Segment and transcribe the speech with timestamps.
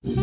[0.00, 0.14] こん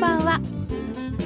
[0.00, 0.40] ばんは。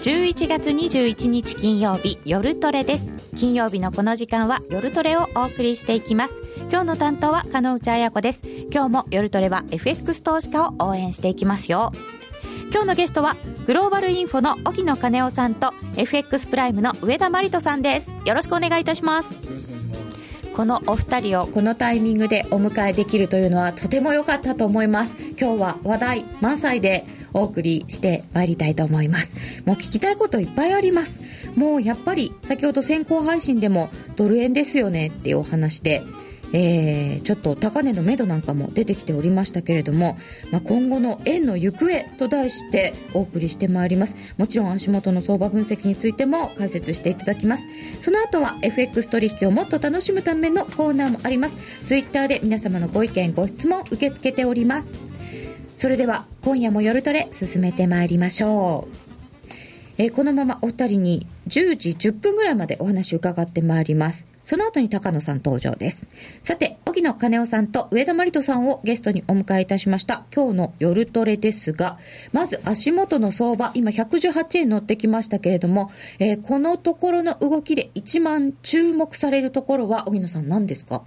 [0.03, 3.15] 11月21日金曜日夜トレです。
[3.37, 6.35] 金曜日のこの時間は夜トレをお送りしていきます。
[6.71, 8.43] 今日の担当は加納内彩子です。
[8.71, 11.93] 今日も夜トレは FX 投資家を応援していきますよ。
[12.71, 13.35] 今日のゲストは
[13.71, 18.11] グローバルインフォの沖野金夫さんと FX プライムの上田真理人さんです。
[18.27, 19.39] よろしくお願いいたします。
[20.57, 25.15] このお二人をこのタイミングでお迎えできるというのはとても良かったと思います。
[25.41, 29.37] 今日は話題満載でお送りしてまいりたいと思います。
[29.65, 31.21] もう聞きたいこといっぱいあります。
[31.55, 36.03] もうやっぱり先ほど先行配信でもドル円ですよねっていうお話で
[36.53, 40.17] えー、ちょっと高値の目処なんかも出てきておりましたけれども、
[40.51, 44.17] まあ、今後の円の行方と題してお送りしてまいります。
[44.37, 47.67] もちろん足元の相場分析についても解説していただきます。
[48.01, 51.57] その後は FX 取引をもっと楽しむためのコーナーもあります。
[51.87, 55.01] ツイッターで皆様のご意見ご質問受け付けております。
[55.77, 59.11] それでは今夜も夜トレ進めてまいりましょう。
[59.99, 64.30] えー、このままお二人に10時10分ぐらいまでお話を伺ってまいります。
[64.45, 66.09] その後に高野さん登場です。
[66.43, 70.25] さて、荻野金夫さんと上田真理人さんをゲストにお迎えいたしました。
[70.35, 71.99] 今日の夜トレですが、
[72.33, 81.03] まず足元の相場、今118円乗ってきましたけれども、えー、このところの動きで一番注目されるところは、荻野さん何ですか？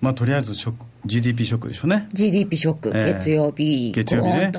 [0.00, 2.08] まあ、とりあえずショック GDP ショックでしょうね。
[2.12, 4.52] GDP ショック、えー、月曜日月曜日ね。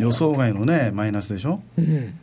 [0.00, 2.18] 予想外のねマイナスでしょ、うん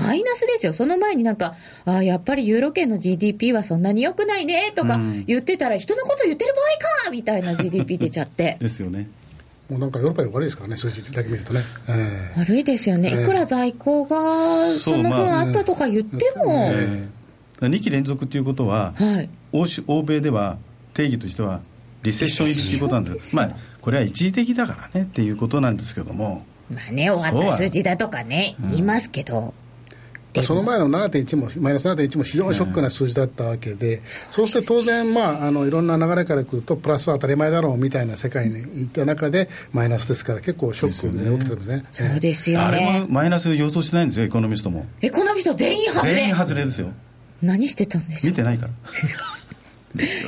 [0.00, 0.72] マイナスですよ。
[0.72, 8.56] その前になんか、ああ、やっぱりユーロ圏の GDP はそんなに良くないねとか言ってたら、人のこと言ってる場合かみたいな GDP 出ちゃって。
[8.60, 9.08] ですよね。
[9.68, 11.62] もうなんかヨーロッパより悪いですからね、数字だけ見るとね。
[11.88, 16.72] えー、悪いですよね、いくら在庫がその分あったとか言っても。
[17.60, 20.56] まあ、2期連続ということは、はい、欧欧米では
[20.94, 21.60] 定義としては、
[22.02, 26.44] リセッション入りということなんですまあ、これは一時的だからねっていうことなんですけども。
[26.70, 29.54] まあね、終わった数字だとかね、言いますけど。
[30.42, 41.84] その前の7.1も、マイナス7.1も非常にショックな数字だったわけで、そうすると当然、まあ、あのいろんな流れからくると、プラスは当たり前だろうみたいな世界にいった中で、マイナスですから、結構ショックで起きてるんですね。
[41.92, 42.64] そうですよね。
[42.64, 44.86] あれもマイナス予想してないんですよ、エコノミストも。
[45.00, 46.92] エコノミスト全員外れ全員外れですよ。
[47.42, 48.72] 何してたんでしょう見てないから。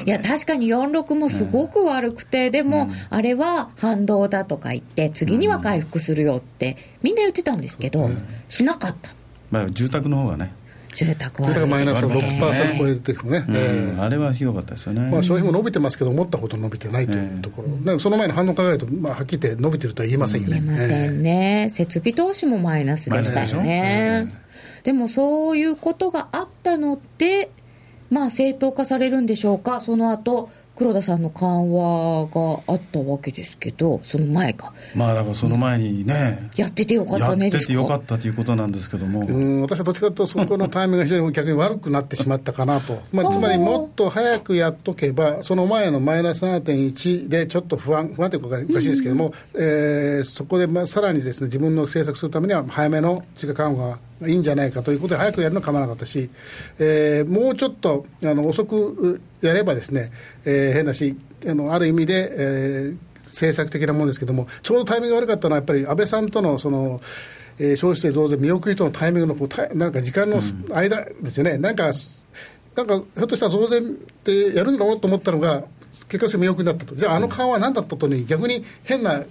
[0.05, 8.11] いや確かに46もすごく悪くて、でも、あれは反動だとか言って、次には回復するよって、みんな言ってたんですけど、
[8.49, 9.15] しなかった。
[9.53, 10.53] まあ、住宅の方がね。
[10.95, 20.61] 住宅は、ね、マイナス6%超えてくね、えー、あれはひどかったですよね、まあ、消費も伸びてますけど、思ったほど伸びてないというところ、えー、その前の反応考えると、まあ、はっきり言って伸びてるとは言えませんよね。
[20.61, 24.29] 言えませんね、えー、設備投資もマイナスでしたよね。
[24.85, 27.51] でもそういうことがあったので、
[28.11, 34.73] まあ、正当化されるんでしょうか、その後黒田さんの緩和があったわけですけど、その前か。
[34.95, 56.31] まあだからその前にね、やっててよかったねやっててよかったということなんですけども、うん私はどっちかというと、そこのタイミングが非常に逆に悪くなってしまったかなと、 まあ、つまりもっと早くやっとけば、その前のマイナス7.1でちょっと不安、不安というかおかしいですけども、うん、えー、そこでまあさらにです、ね、自分の政策するためには、早めの追加緩和がいいんじゃないかということで、早くやるのは構わなかったし、
[56.79, 60.13] えー、もうちょっとあの遅くやればですね、
[60.45, 61.17] えー、変なし、
[61.47, 62.97] あのある意味で、えー、
[63.27, 67.01] 政策的なものですけれども、ちょうどタイミングが悪かったのは、やっぱり安倍さんとのその、
[67.59, 70.41] えー、消費税増税見送りとのタイミングのこうなんか時間の
[70.75, 71.93] 間ですよね、うん、なんか、
[72.75, 75.65] なんかひょっとしたら増税ってやるんだろうと思ったのが、
[76.09, 79.23] 結果として見送りになったと、じゃあ、あの緩和は何だったとに、逆に変な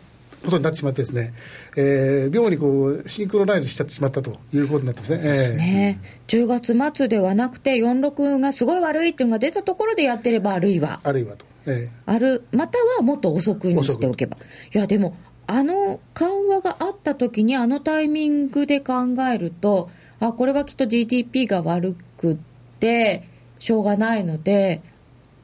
[0.44, 1.34] ことになってしまってですね、
[1.78, 5.22] えー、妙にこうシンクロナイズしちゃってしまったということになってますね。
[5.24, 11.00] えー、ね10月末ではなくて、46がすごい悪いっていうのが出たところでやってれば、あるいは。
[11.04, 11.46] あるいはと。
[11.68, 14.38] えー、ある、またはもっと遅くにしておけば。
[14.74, 15.16] いや、でも、
[15.48, 22.38] あの緩和があった時に、あのタイミングで考えると、あ、これはきっと GDP が悪くっ
[22.80, 23.28] て、
[23.60, 24.82] しょうがないので、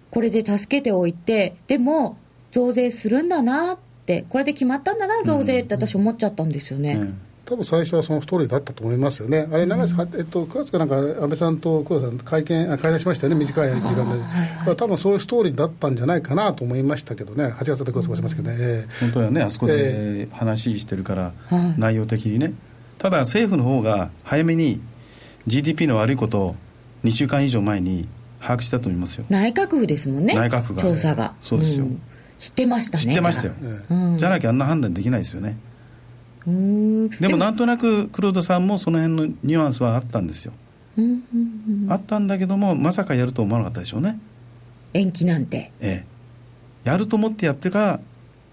[0.09, 2.17] これで助けておいて、でも、
[2.51, 3.77] 増税するんだなっ、
[4.29, 6.93] これで決まったんだな、増税って私、思っちゃったんですよね。
[6.93, 7.17] うん。
[7.47, 14.19] 多分最初はその通りだったと思いますよね、あれ、長瀬、うん、えっと、9月かなんか、安倍さんと黒田さん、会見、あ会談しましたよね、短い時間で、はい
[14.67, 22.53] はい、多分そういうストーリーだったんじゃないかなと思いましたけどね、8月だったら過ごしますけどね、えー、本当はね、あそこで話してるから、えー、内容的にね、
[22.97, 24.81] ただ政府の方が早めに
[25.45, 26.55] GDP の悪いことを
[27.05, 28.09] 2週間以上前に
[28.41, 29.25] 把握したと思いますよ。
[29.29, 31.33] 内閣府ですもんね、内閣府が、調査が。
[31.41, 31.85] そうですよ。
[31.85, 32.01] うん
[32.39, 33.53] 知ってましたね知ってましたよ、
[34.17, 35.57] じゃなきゃあんな判断できないですよね。
[36.45, 40.53] でもなんとなく黒田さんもその辺のニュアンスはあったんですよ。
[41.89, 44.19] あったんだけどもまさかやると思わなかったでしょうね。
[44.93, 45.71] 延期なんて。
[45.81, 46.03] え
[46.85, 46.89] え。
[46.89, 47.99] やると思ってやってから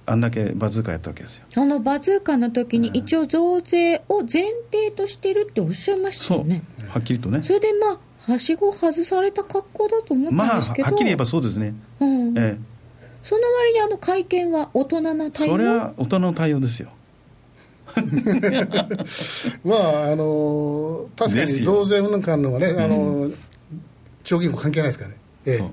[0.07, 1.47] あんだけバズーカやったわけですよ。
[1.55, 4.43] あのバズーカの時に一応増税を前
[4.73, 6.65] 提としてるっておっしゃいましたよね。
[6.89, 7.43] はっきりとね。
[7.43, 12.37] それでまあはしご外された格好だと思ったまあんですけど、はっきり言えばそうですね、うん。
[12.37, 12.74] ええ
[13.25, 15.53] その割にあの会見は大人な対応？
[15.53, 16.91] それは大人の対応ですよ。
[19.65, 23.31] まああの確かに増税運換のはね、あの
[24.25, 25.17] 地方銀行関係ないですからね、
[25.47, 25.65] ええ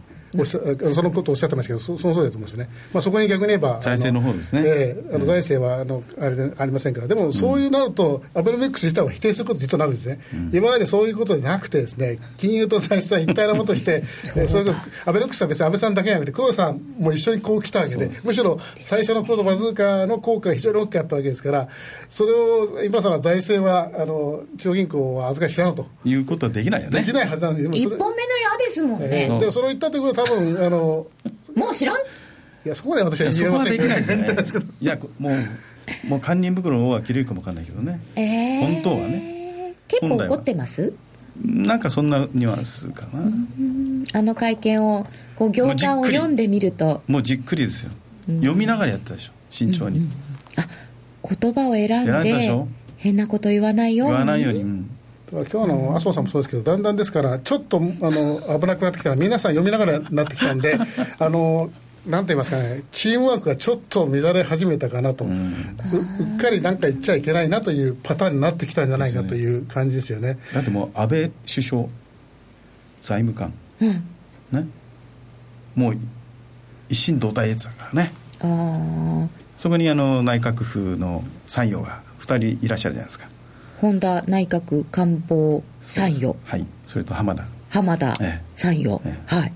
[0.45, 4.63] そうおっしゃそのことをおっしゃってましたけど、そそのそうだと思うんですね、まあ、そこに逆に言えば、財政の方ですね。
[4.65, 10.19] ええあの財政はあのあれでありませんから、でもそういうなると、アベノミクス自体は否定すること実はなるんですね、
[10.53, 14.03] 今までそういうことでなくて、ですね金融と財政は一体のものとして、
[14.35, 14.75] え そういう
[15.05, 21.67] アベノミクスは別に安倍さんだけじゃなくて、黒田さんも一緒にこう来たわけで、むしろ最初の黒田バズーカの効果が非常に大きかったわけですから、
[22.09, 25.87] それを今更財政はあの中央銀行は預かり知らんと。
[26.03, 26.99] いうことはできないよね。
[26.99, 28.40] できないはずなんで、でも一それ本目の矢
[28.71, 31.07] ですもんね、えーでもそれを言ったということは、多分 あの
[31.55, 31.95] もう知らん？
[32.65, 34.85] いや、そこまで私は言えませんけどい。
[34.85, 35.33] やもう
[36.07, 40.93] もう堪忍袋の方が切れるかもわかんないけどねえー本当はね結構怒ってます
[41.43, 43.23] なんかそんなニュアンスかな、
[44.13, 47.91] あの会見をこう行間を読んでみるともうじっくりですよ、
[48.27, 50.07] 読みながらやったでしょ慎重に、
[50.57, 50.67] あ
[51.27, 52.67] 言葉を選ん選んだででしょ
[52.97, 54.89] 変なこと言わないように言わないように、うん
[55.31, 60.77] 今日の麻生さんもそうですけど、だんだんですから、ちょっとあの危なくなってきたら、皆さん読みながらなってきたんで、
[61.19, 61.71] あの
[62.05, 70.37] なんて言いますかね、チームワークがちょっと乱れ始めたかなと、ううっかりなんか言っちゃいけないなというパターンになってきたんじゃないかという感じですよね。
[70.53, 71.83] だってもう安倍首相
[73.03, 74.03] 財務官うん。
[74.51, 74.67] ね。
[75.75, 75.97] もう
[76.89, 78.11] 一心同体やつだからね。
[79.57, 83.27] そこにあの内閣府の参与が2人いらっしゃるじゃないですか
[83.81, 86.35] 本田内閣官房参与。
[86.45, 86.65] はい。
[86.85, 87.45] それと浜田。
[87.69, 88.41] 浜田ええ。
[88.53, 89.53] 参与、えはい。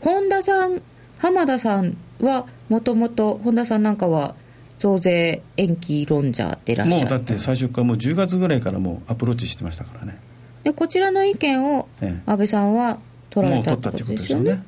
[0.00, 0.80] 本田さん
[1.18, 4.36] 浜田さんはもともと本田さんなんかは
[4.78, 7.00] 増税延期論者でいらっしゃる。
[7.00, 10.16] もうだって最初からもう10月ぐらいからもうアプローチしてましたからね。
[10.62, 12.22] でこちらの意見をええ。
[12.30, 13.00] 安倍さんは
[13.30, 14.62] 取らもれたってことですよね。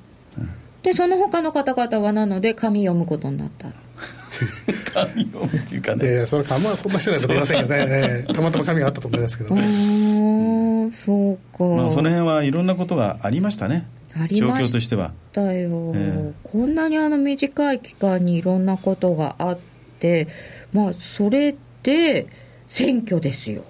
[0.83, 3.69] でその他の方々はなので紙読むことになった
[5.07, 9.65] 神読むっていうかね、えー、それか、まあ、そんな人ないと思いませんけどね、たまたま紙があったと思いますけどうね。
[9.65, 13.87] ーんそうか、まあ、その辺はいろんなことがありましたね
[14.29, 19.59] 状況としてはだよ、ええこんなにあの短い期間にいろんなことがあっ
[20.01, 20.27] て
[20.73, 21.55] まあそれ
[21.85, 22.27] で
[22.67, 23.65] 選挙ですよ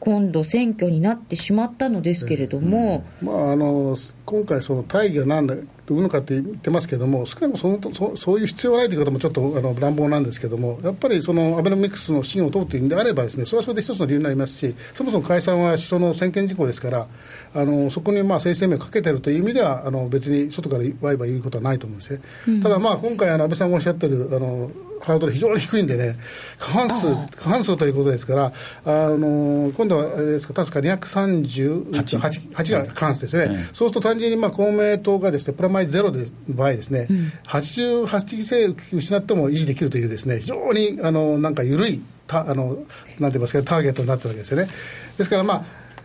[0.00, 5.56] 今度選挙になってしまったのですけれども、まあ、あの今回、その大義が何だ
[5.88, 17.08] どういうのかって言ってますけども、少なくともそのそそういう必要はないということもちょっとあの乱暴なんですけども、やっぱりそのアベノミクスの芯を通っているんであればです、ね、それはそれで一つの理由になりますし、そもそも解散は首相の専権事項ですから、
[17.54, 22.62] あのそこにまあ政治生命をかけているという意味では、あの別に外からワイワイ言うことはないと思うんですね。
[22.62, 26.16] ただ、まあ、今回、あの安倍さんがおっしゃってるあのハードル非常に低いんでね、
[26.58, 27.06] 過半数、
[27.36, 28.52] 過半数ということですから、
[28.84, 32.18] あの今度はあれですか、確か238
[32.52, 37.08] 8が過半数ですね、ええそうすると単純にまあ公明党がですねプラマイゼロで場合ですね、
[37.46, 42.84] 88議席失っても維持できるというですね非常にあのなんか緩いたあのなんて
[43.18, 44.68] 言いますかターゲットになってるわけですよね。
[45.16, 45.64] ですからまあ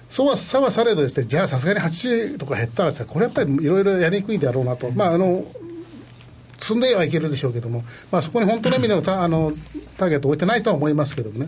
[0.10, 5.44] そうはさはされどですねじゃあさすがに80とか減ったらこれやっぱりいろいろやりにくいんだろうなと、まああの
[6.64, 9.52] 積んではいけるでしょうけども、まあ、そこに本当の意味でのタ あの
[9.98, 11.48] ターゲットを置いてないとは思いますけどもね、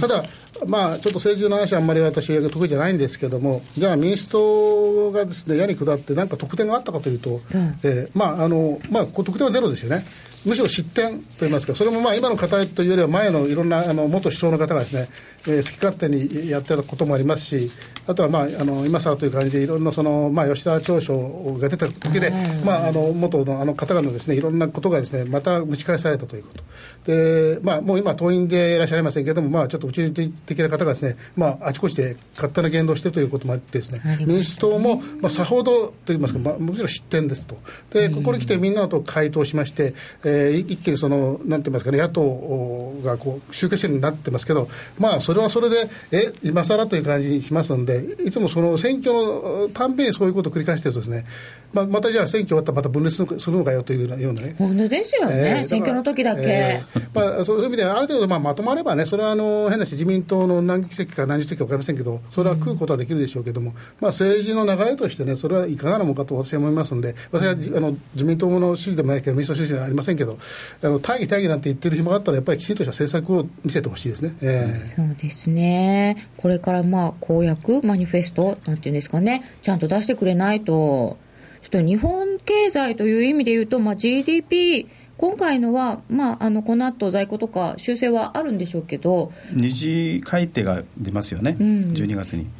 [0.00, 0.24] ただ、
[0.66, 7.40] まあ、ちょっと政治の話はあんまり私は得意じゃないんですけども、じゃあ民主党がですね、矢に下って、なんか得点があったかというと、
[7.82, 10.04] えーまああのまあ、得点はゼロですよね。
[10.44, 15.08] むしろ失点といいますか、それもまあ今の方というよりは前のいろんなあの元首相の方がですね、
[15.46, 17.70] えー好き勝手にやってたこともありますし、
[18.06, 22.32] あとはまああの今更という感じでいろんなそのまあ吉田長所が出た時で、
[22.64, 26.64] まああの元のあの方々のですねいろんなことがですねまた蒸し返されたということ。
[27.04, 37.58] で、まあもう今党員でいらっしゃいませんけれども、まあちょっと宇宙的な方がですね、まああちこちで勝手な言動をしているということもあってですね、民主党もまあさほどといいますか、まあもちろん失点ですと。
[37.90, 51.24] でここに来てみんなと回答しまして、えー一気にそのなんて言いますかね野党がこう集結になってますけど、まあそれはそれでえ今更という感じにしますので、いつもその選挙のたんびにそういうことを繰り返してるとですね、
[51.72, 54.54] まあまたじゃあ選挙終わったらまた分裂するのかよというようなようなね。
[54.58, 70.38] 本当ですよね、えー選挙の時だけ、えーまあ、そういう意味では、ある程度まあまとまればね、それはあの変なし、自民党党の何議席か何十席か分かりませんけど、それは食うことはできるでしょうけども、まあ、政治の流れとしてね、それはいかがなもんかと私は思いますので、私はあの自民党の支持でもないけど、民主党支持ではありませんけど、
[70.82, 81.16] あの大義、大義なんて言ってる暇があったら、やっぱりきちんとした政策を見せてほしいですね、えー、そうですね、これからまあ公約、マニフェストなんていうんですかね、ちゃんと出してくれないと、
[81.62, 89.32] ちょっと日本経済という意味で言うと、まあ、GDP、今回のは、まあ、あのこの後在庫とか修正はあるんでしょうけど。
[89.52, 92.50] 二次改定が出ますよね、うん、12月に。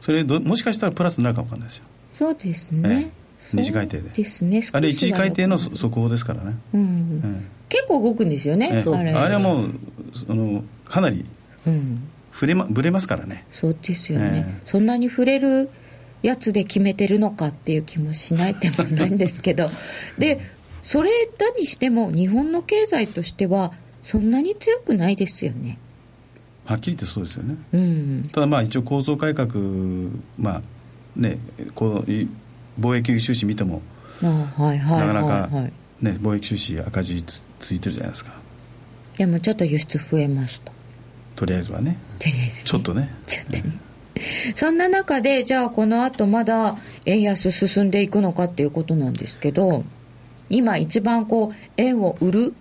[0.00, 1.84] それどもしかしたらプラスになるかもわかんないですよ。
[2.14, 3.12] そうですね、ええ、
[3.52, 4.10] 二次改定で。
[4.10, 4.62] ですね。
[4.72, 9.12] あれ一次改定の速報ですからね、うん、ええ、結構動くんですよね、あれ。
[9.12, 9.70] あれはもう
[10.28, 11.26] あのかなり、うん、
[12.32, 13.44] 触れまぶれますからね。
[13.50, 15.70] そうですよね、そんなに触れる
[16.22, 19.70] やつで決めてるのかっていう気もしないでもないんですけど。
[20.18, 20.40] で
[20.82, 23.72] それだにしても日本の経済としては
[24.02, 25.76] そんなに強くないですよね。
[26.64, 29.48] はっきり言ってそうですよね、うん、ただまあ一応構造改革
[30.38, 30.62] まあ
[31.16, 31.38] ね
[31.74, 32.10] こう
[32.80, 33.80] 貿易収支見ても
[34.20, 35.48] なかなか、
[36.00, 38.32] ね、貿易収支赤字つついてるじゃないですか。
[39.16, 40.72] でもちょっと輸出増えました
[41.38, 41.96] とりあえずはね。
[42.18, 43.14] とりあえず、ね、ちょっとね。
[43.24, 43.62] ちょっとね、
[44.56, 46.76] そんな中でじゃあこのあとまだ
[47.06, 49.84] 円安進んでいくのかっていうことなんですけど
[50.50, 52.54] 今一番こう円を売る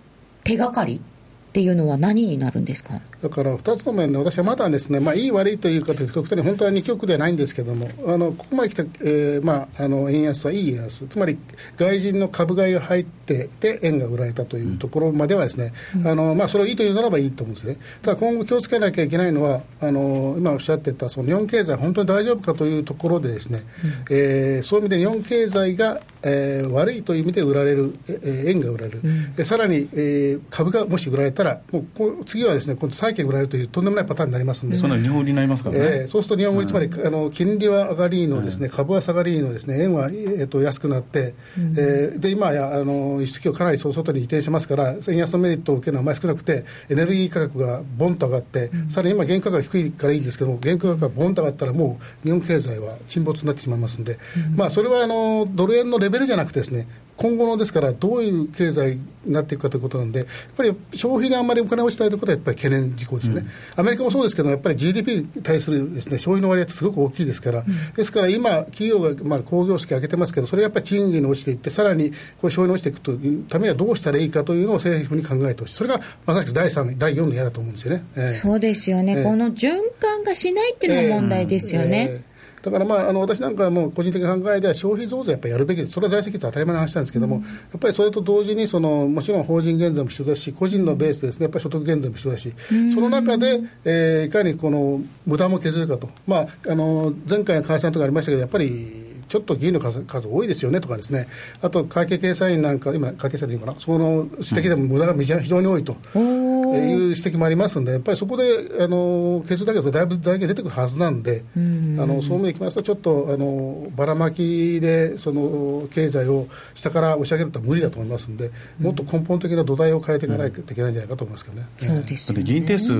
[0.43, 3.01] 手がかりっていうのは何になるんですか？
[3.21, 11.37] だから2つの面で、私はまだですね、まあ、いい悪いというかという極端に本当は2極ではないんですけれども、あのここまで来た、えーまあ、あの円安はいい円安、つまり
[11.75, 17.77] 外人の株買いが入ってで円が売られたというところまではですね、うん、あのまあ、それをいいというならばいいと思うんですね。
[18.01, 23.63] ただ今後気をつけなきゃいけないのは、あの今おっしゃってたその日本経済、本当に大丈夫かというところでですね、
[24.09, 54.19] うん、えー、そういう意味で日本経済が、えー、悪いという意味で売られる、えー、円が売られる、うん、でさらに、えー、株がもし売られたら、もうこ次はですね今度債券売られるというとんでもないパターンになりますので、そんな日本になりますからね、えー、そうすると日本売り、つまりあの金利は上がりのです、ね、株は下がりのです、ね、円は、えー、と安くなって、うん、えー、で今やあの輸出機をかなり外に移転しますから、円安のメリットを受けるのはあまり少なくて、エネルギー価格がボンと上がって、うん、さらに今、原価格が低いからいいんですけども、原価格がボンと上がったら、もう日本経済は沈没になってしまいますので、
[54.51, 56.87] うん、まあ、それはあのドル円のレベルじゃなくてですね、
[57.17, 82.07] 今後のですから、どういう経済になっていくかということなんで、やっぱり消費であんまりお金を落ちないということは、やっぱり懸念事項ですよね、うん、アメリカもそうですけど、やっぱり GDP に対するです、ね、消費の割合ってすごく大きいですから、うん、ですから今、企業がまあ工業式上げてますけど、それやっぱり賃金に落ちていって、さらにこれ、消費に落ちていくというためにはどうしたらいいかというのを政府に考えてほしい、それがまさしく第3、第4の矢だと思うんですよね、えー、そうですよね、えー、この循環がしないっていうのが問題ですよね。
[82.11, 82.19] えーえ。
[82.19, 82.26] ー
[82.61, 87.47] だから、まあ、あの私なんかはもう個人的な考えでは消費増税やっぱりやるべきです、それは財政規律当たり前の話なんですけども、うん、や
[87.77, 101.27] っぱりそれと同時にその、もちろん法人減税も必要だし、個人のベースですね、やっぱり所得減税も必要だし、うん、その中で、えー、いかにこの無駄も削るかと、まあ、あの前回の解散とかありましたけど、やっぱりちょっと議員の数数多いですよねとかですね、
[101.61, 108.43] あと会計検査院なんか、今、会計検査院でいいかな、その指摘でも無駄が非常に多いという指摘もありますんで、やっぱりそこで
[108.79, 121.67] あの削るだけだとだいぶ財源出てくるはずなんで、あのそういう意味でいきますと、ちょっとあのばらまきでその経済を下から押し上げるとは無理だと思いますんで、もっと根本的な土台を変えていかないといけないんじゃないかと思いますけどね。
[121.79, 122.93] そうですね議員定数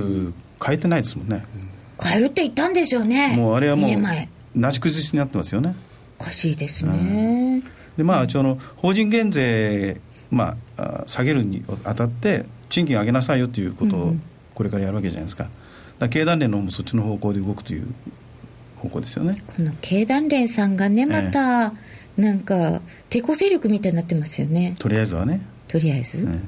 [0.64, 1.44] 変えてないですもんね。
[2.00, 3.34] 変えるって言ったんですよね。
[3.36, 3.90] もうあれはもう
[4.54, 5.74] なし崩しになってますよね。
[6.18, 7.62] おかしいですね。
[7.96, 14.14] でまあ、その法人減税、まあ、下げるにあたって賃金上げなさいよということを
[14.54, 15.48] これからやるわけじゃないですか。
[15.98, 17.92] だ経団連の方もそっちの方向で動くという
[18.76, 19.42] 方向ですよね。
[19.46, 21.72] この経団連さんがねまた、
[22.18, 24.74] えなんか抵抗勢力みたいになってますよね。
[24.78, 25.40] とりあえずはね。
[25.68, 26.24] とりあえず。
[26.24, 26.40] ね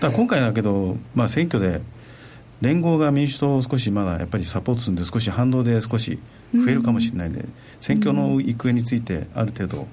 [0.00, 1.80] だ今回だけど、まあ、選挙で
[2.60, 6.20] 連合が民主党を少しまだやっぱりサポートするんで少し反動で少し
[6.54, 7.44] 増えるかもしれないで、
[7.80, 9.86] 選挙の行方についてある程度、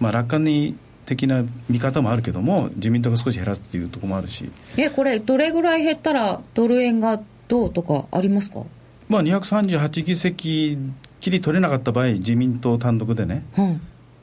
[0.00, 0.76] まあ、楽観に
[1.06, 4.50] 的な見方もあるけども自民党が少し減らすっていうところもあるし。
[4.76, 8.64] えこれどれぐらい減ったらドル円がどうとかありますか？
[9.08, 10.76] まあ238議席
[11.20, 13.80] きり取れなかった場合自民党単独でね、うん、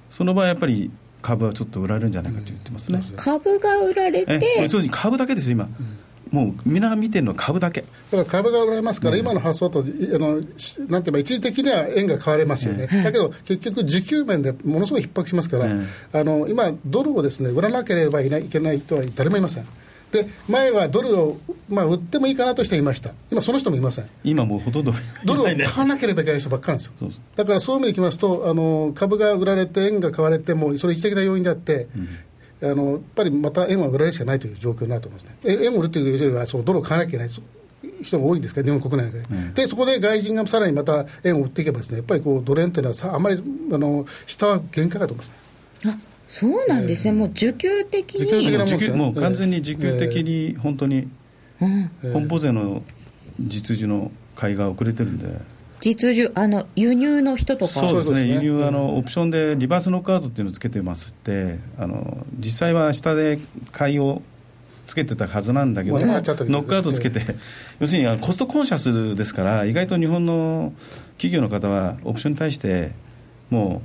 [0.09, 0.91] その場合やっぱり
[1.21, 6.02] 株はちょっと売られるんじゃないかと言ってますね、うん、株が売られてそう株だけですよ今、うん
[6.33, 7.81] もうみんな見てるのは株だけ。
[7.81, 9.83] だから株が売られますから、今の発想とあ
[10.17, 10.41] の
[10.89, 19.67] なんていうか、一時的には円が買われますよね、だけど結局、需給面でものすごい逼迫しますから、あの今、ドルをですね売らなければいけない人は誰もいません。
[20.11, 24.93] で前はドルを、まあ、売ってもいいかなとしていました、今、その人もいません、今もうほとんど。
[25.25, 32.09] ドルを買わなければいけない人ばっかりなんですよ、だからそういう意味でいきますとあの、株が売られて、円が買われても、それ一時的な要因であって、うん
[32.63, 37.29] あのやっぱりまた円は売られるしかないという状況になると思いますね、円を売るというよりは、そのドルを買わなきゃいけない、
[38.01, 43.37] 人が多いんですから、日本国内で、うん、でそこで外人がさらにまた円を売っていけばです、ね、やっぱりこうドル円というのはさ、あまり
[43.71, 45.33] あの下は限界だと思いま
[45.81, 51.09] す、ね、あそうなんですね、えー、もう需給的に、需給もう完全に需給的に、本当に、
[51.59, 52.83] 本保税の
[53.39, 55.52] 実需の買いが遅れてるんで。
[55.83, 57.73] 実需あの輸入の人とか。
[57.73, 63.37] そうですね、輸入あの、オプションでリバースノックアウトっていうのをつけてますってあの、実際は下で
[63.73, 64.21] 買いを
[64.87, 67.21] つけてたはずなんだけどノックアウトつけて、
[67.81, 70.71] 要するにコストコンシャスですから、意外と日本の
[71.17, 72.91] 企業の方は、オプションに対して、
[73.49, 73.81] も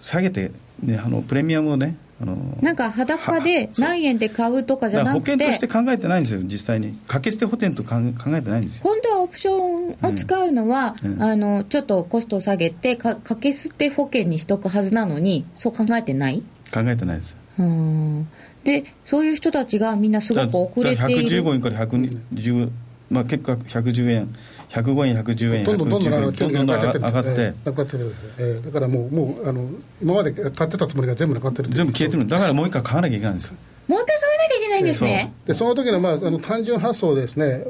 [0.00, 5.30] う下げて、ね、あのプレミアムをね、なんか裸で何円で買うとかじゃなくて。
[5.32, 6.92] 保険として考えてないんですよ実際に。
[7.06, 7.96] 掛け捨て補填と考
[8.36, 8.84] えてないんですよ。
[8.84, 11.12] 本当はオプションを使うのは、うん。
[11.12, 16.42] うん、あのちょっとコストを下げてか掛け捨て保険にしとくはずなのにそう考えてない？
[16.74, 17.36] 考えてないです。
[17.58, 18.28] うん。
[18.64, 21.42] でそういう人たちがみんなすごく遅れている。
[21.42, 22.70] 115円から110、
[23.10, 24.34] まあ、結果110円
[24.70, 29.68] 105円、110円、どんどんどんどんどんどん上がって、なくなってるえー、だからもう、もうあの
[30.00, 33.56] 今まで買ってたつもりが全部なくなってる全部消えてるだからもう一回買わなきゃいけないんですよ。
[33.88, 35.32] もう一回買わなきゃいけないんですね。
[35.46, 37.64] でその時のまああの単純発想ですね、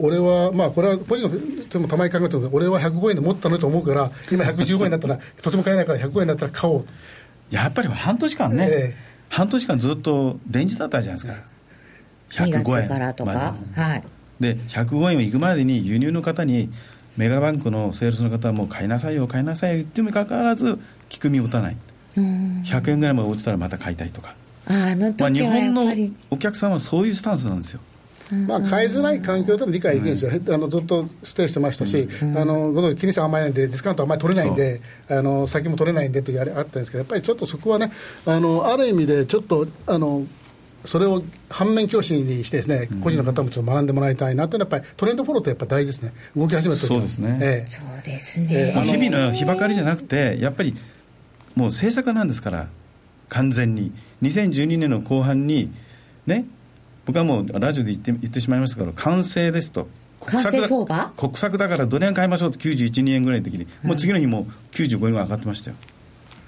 [0.00, 6.84] 俺はまあこれは個人のでもたまに考えてる俺は105円で持ったのと思うから、今115円になったら とても買えないから105円になったら買おう。
[7.50, 11.40] やっぱり半年間ね、えー、半年間ずっとレンジだったじゃないですか。
[12.30, 14.02] 105円からとか、はい。
[14.40, 16.70] で105円を行くまでに輸入の方に
[17.16, 20.78] メガバンクのセールスの方はもう買いなさいよ買いなさいよ言ってもかかわらず
[21.08, 21.76] 聞く身を打たない。
[22.16, 24.34] 100円ぐらいまで落ちたらまた買いたいとか。
[24.66, 27.80] あのまあ、日本のお客さんはそういうスタンスなんですよ。
[28.46, 37.90] まあ、買いづらい環境でも理解できるんですよ、うん、あのずっとステイしてましたし、うん、あのご存知、金利差甘いんで、ディスカウントあんまり取れないんで、あの先も取れないんでというあれあったんですけど、やっぱりちょっとそこはね、
[38.26, 40.24] あのある意味でちょっとあの
[40.84, 50.74] それを反面教師にしてですね、個人の方もちょっと学んでもらいたいなというのは、やっぱりトレンドフォローってやっぱ大事ですね、動き始めたそうですね、ええ、そうですね、えー、日々の日ばかりじゃなくて、やっぱり
[51.54, 52.68] もう政策なんですから、
[53.28, 55.70] 完全に、2012年の後半に、
[56.26, 56.46] ね、
[57.06, 59.86] 僕はもうラジオで言って言ってしまいましたけど、完成ですと。
[60.20, 61.12] 国策相場？
[61.16, 65.76] 国策だからどれ円買いましょうと91、2円ぐらいの時に、もう次の日も95円ぐらい上がってましたよ。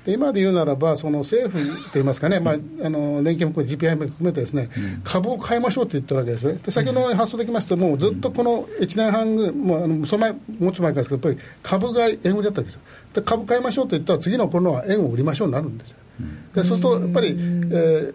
[0.04, 12.80] で今で言うならば、その政府といいますかね、まあ、あの年金も GPI も含めてですね、うん、株を買いましょうって言ったわけですね、で先ほど発想できますと、もうずっとこの1年半ぐらい、もうあのその前、もうちょっと前からですけど、やっぱり株が円売りだったわけですよ、
[13.14, 15.96] で株買いましょうって言ったら、次のこのは円を売りましょうになるんですよ。
[16.54, 18.14] でそうするとやっぱり、えー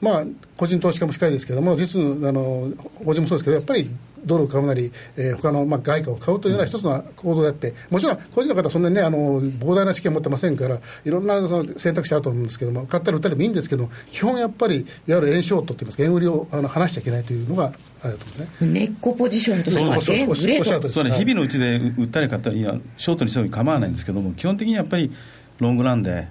[0.00, 0.24] まあ、
[0.56, 2.70] 個人投資家もしっかりですけれども、実あの
[3.04, 3.86] 法人もそうですけど、やっぱり
[4.26, 18.80] ドルを買うなり、えー、他のまあ外貨を買うというような一つの行動であって、もちろん個人の方、そんなにね、あの膨大な資金を持ってませんから、いろんなその選択肢あると思うんですけども、買ったり売ったりもいいんですけど、基本やっぱり、いわゆる円ショートといいますか、円売りをあの離しちゃいけないというのがあると思うね。
[18.80, 20.90] 根っこポジションとしては、円売れと。
[20.90, 25.10] そうね、日々のうちで売ったり買ったり、いや、ショートにしても構わないんですけども、基本的にやっぱり
[25.58, 26.28] ロングなんで。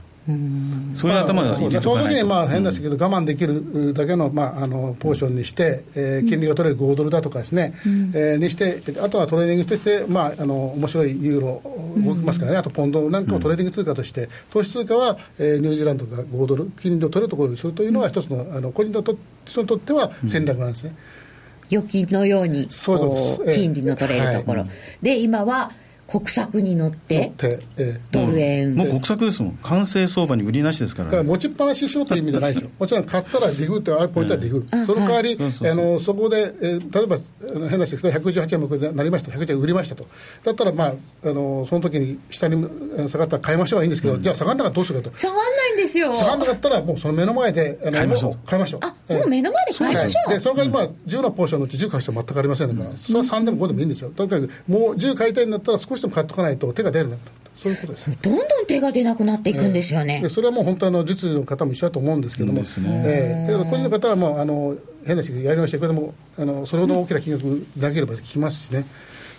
[0.96, 11.62] そういう頭がとその時にまあ変ですけど、我慢できるだけの,、まあ、あのポーションにして、えー、金利が取れる5ドルだとかですね、うん、えー、にして、あとはトレーニングとして、まあ、あの面白いユーロ
[12.04, 19.04] 動きますからね、あとポンドなんかをトレーニング通貨として、投資通貨は、えー、ニュージーランドが5ドル、金利を取れるところにするというのは、一つのあの個人の
[19.46, 20.96] 人にとっては戦略なんですね。
[21.72, 24.70] 預金のようにこう金利の取れるところ、はい、
[25.02, 25.72] で今は
[26.08, 27.34] 国策に乗って、
[27.78, 40.06] えドル円、もう国策ですもん、完成相場に売りなしですから、から持ちっぱなししろという意味じゃないですよ、もちろん買ったらリグってあるポイントはリグ、その代わり、あのそこで、えー、例えば変な話ですけど、118円もなりました、118円売りましたと、
[40.44, 42.56] だったら、まあ、あのその時に下に
[43.10, 45.18] 下がったら買いましょうはいいんですけど、うん、じゃあ下がらなかったらどうするかと。
[45.18, 46.14] 下がらないんですよ。
[46.14, 48.36] 下がらなかったら、もうその目の前であの買いましょう。
[48.46, 48.80] 買いましょう。
[48.84, 50.30] あ、もう目の前で買いましょう。
[50.30, 54.10] でその代わり、まあ、10のポーションのうち10買う人は全くありませんから、それは3でも5でもいいんですよ。
[54.10, 57.18] とにかくもう10買いたいんだったら少しでも買っとかないと手が出るな
[57.56, 62.68] そういうことですどんどん手が出なくなっていくんですよね、えー、それはもう本当の実需の方も一緒だと思うんですけども、ね。
[62.68, 68.86] えー、個人の方はもうあの変な話やりましたけどもあのそれほど大きな金額なければ聞きますしね。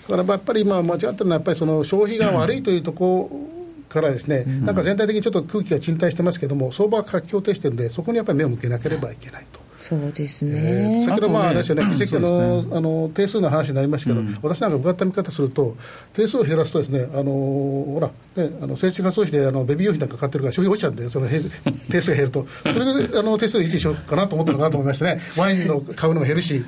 [0.09, 3.57] だからやっぱり今間違ってるのはやっぱりその消費が悪いというところ
[3.89, 9.66] からですね、うん、なんか全体的にちょっと空気が沈滞してますけども相場は活況を呈してるんでそこにやっぱり目を向けなければいけないと。
[9.89, 15.77] そうですね、えー、先ほど、まあ、あれですよね、議席の,、あの定数の話になりましたけど、うん、私なんか伺った見方すると、
[16.13, 21.29] 定数を減らすとですね、あのほら、ね、あの政治活動費であのベビー用品なんか買ってるから消費落ちちゃうんで、その
[21.89, 26.65] 定数が減ると、それであの定数維持しようかなと思ったのかなと思いましてね、ワインの買うのも減るし。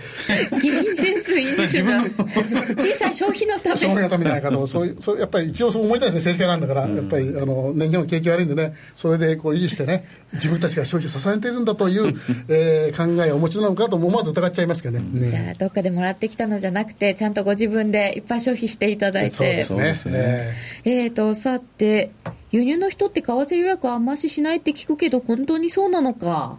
[0.63, 2.01] 議員定数維持するの。
[2.03, 3.77] 小さい消費のため。
[3.77, 8.75] 消費のためじゃないかとそうそうやっぱり一応そう思いたいですね政治家なんだから、やっぱりあの年金の景気悪いんでね。
[8.95, 12.15] それでこう維持してね自分たちが消費を支えているんだという、
[12.49, 19.65] えー考えをお持ちなのかと思わず疑っちゃいますけどね,、じゃあどっかでもらってきたのじゃなくてちゃんとご自分でいっぱい消費していただいて。
[19.65, 20.55] そうですね。
[20.85, 22.11] えーとさて
[22.51, 26.59] 輸入の人って為替予約あんまししないって聞くけど本当にそうなのか。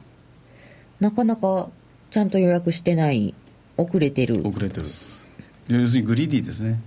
[0.99, 1.69] なかなか
[2.11, 3.33] ちゃんと予約してない
[3.77, 4.45] 遅れてる。
[4.45, 4.85] 遅れてる。
[5.69, 6.79] 要するにグリーディーですね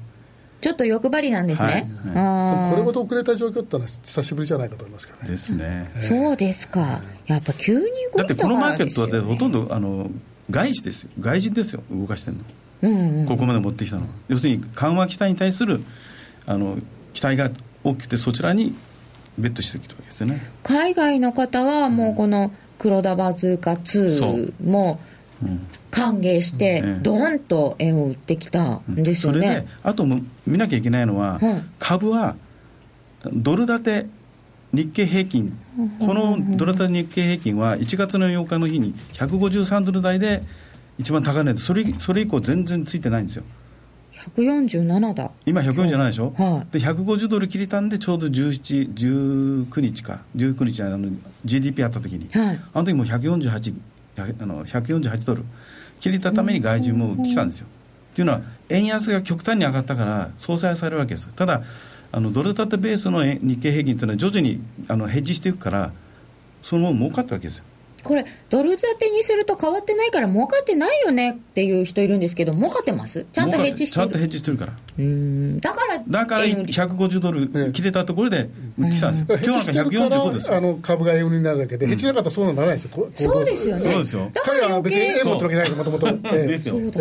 [0.63, 2.71] ちょっと欲張りなんですね、はい。
[2.71, 5.29] これほど遅れた状況ってのは久しぶりじゃないかと思いますけどね。
[5.29, 5.91] ですね。
[5.93, 7.01] そうですか。
[7.27, 10.09] やっぱ急に動いたからだってこのマーケットはほとんどあの
[10.51, 11.11] 外資ですよ。
[11.19, 11.83] 外人ですよ。
[11.91, 12.45] 動かしてるの。
[12.83, 13.27] うんうん。
[13.27, 14.03] ここまで持ってきたの。
[14.03, 15.83] は要するに緩和期待に対する
[16.47, 16.79] あの
[17.13, 17.51] 期待が
[17.83, 18.73] 大きくてそちらに
[19.37, 20.41] ベットしてきたわけですよね。
[20.63, 25.09] 海外の方はもうこの黒田バズーカそ2うもう。
[25.09, 25.13] ん
[25.91, 27.03] 歓迎してうん。
[27.03, 31.65] ドーンと円を売ってきたんですよそれでね、あとも見なきゃいけないのは、はい。
[31.79, 32.37] 株は
[33.33, 34.07] ドル建て
[34.73, 35.57] 日経平均。
[36.01, 40.43] このドル建て日経平均は1月の8日の日に153ドル台で
[40.99, 43.45] 一番高値でそれそれ以降全然ついてないんですよ。
[44.13, 45.31] 147だ。
[45.47, 50.21] 今147でしょ、はで150ドル切れたんでちょうど17 19日か。
[50.37, 51.11] 19日あの
[51.45, 52.61] GDP あった時に、はい。
[52.73, 53.75] あの時もう148
[54.17, 55.45] あの148ドル。
[56.03, 57.69] 切れたために外人も来たんですよ。
[58.13, 61.63] っていうのは円安が極端に上がったから相殺されるわけですただ
[62.11, 65.93] あのドル建てベースの日経平均というのは徐々にあのヘッジしていくから
[66.63, 67.65] その分儲かったわけですよ。
[68.03, 73.27] これドル建てにすると変わってないから儲かってないよねっていう人いるんですけど儲かってます？
[73.33, 74.73] ちゃんとヘッジしてちゃんとヘるッジしてるから。
[74.73, 75.61] うーん。
[75.61, 80.53] だからだから円売り150ドル切れたところで売ってきたんですよ、ヘ今日なんかッジしてるか145ですよ。
[80.53, 83.83] らあの株が円売りになるだけで、ヘッジなかったらそうはならないですよ、こそうですよね。
[83.83, 84.31] そうですよ。
[84.33, 86.13] だから彼らは別に円持ってるわけないから、もともと。
[86.33, 86.79] ですよ。
[86.91, 87.01] だ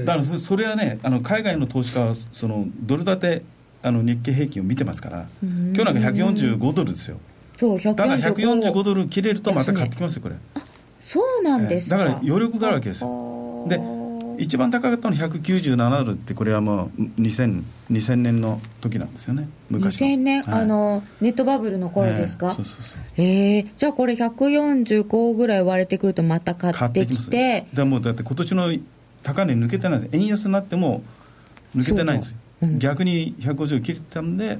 [0.00, 3.42] だからそそれはねあの海外の投資家はそのドル建て
[3.82, 7.16] あの日経平均を見てますから今日なんか145ドルですよ
[7.58, 10.36] そうただ145 145ドル切れるとまた買ってきますよこれ。
[11.00, 13.66] そうなんですだから余力があるわけですよ。
[13.68, 13.80] で
[14.40, 19.48] 一番高かったのは197ドルってこれはもう 2000, 2000年の時なんですよね。
[19.68, 20.06] 昔の。
[20.06, 20.60] 2000年、はい。
[20.62, 23.00] あのネットバブルの頃ですか、ええそうそうそう。
[23.16, 27.66] えーじゃあこれ145ぐらい割れてくるとまた買ってきて。
[27.74, 28.78] でもうだって今年の
[29.24, 30.16] 高値抜けてないんです。
[30.16, 31.02] 円安になっても
[31.76, 32.36] 抜けてないんですよ、
[32.78, 34.58] 逆に150切れたんで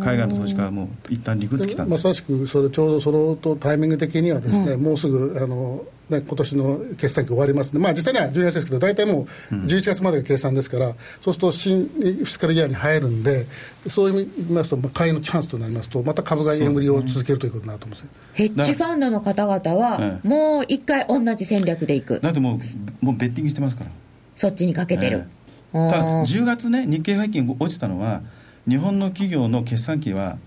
[0.00, 1.96] 海外の投資家はもう一旦リグってきたんでよ。
[1.96, 13.46] ますさしくそれちょうどそのとタイミング的にはですね、もうすぐあの、ね、今年の決算期終わりますので、まあ、実際には12月ですけど大体もう11月までが計算ですから、そうすると新フィスカルイヤーに入るんで
[13.86, 18.08] そういう意味で言いますと、まあ、買いのチャンスとなりますとまた株が円売りを続けるということになると思うんですよ。
[18.34, 20.28] ヘッジファンドの方々はええ。
[20.28, 22.20] もう一回同じ戦略でいく。
[22.20, 22.60] だっても
[23.02, 23.90] うもうベッティングしてますから。
[24.34, 25.24] そっちにかけてる、
[25.72, 25.90] ええ。
[25.90, 28.22] ただあー10月ね日経平均落ちたのは
[28.68, 30.38] 日本の企業の決算期は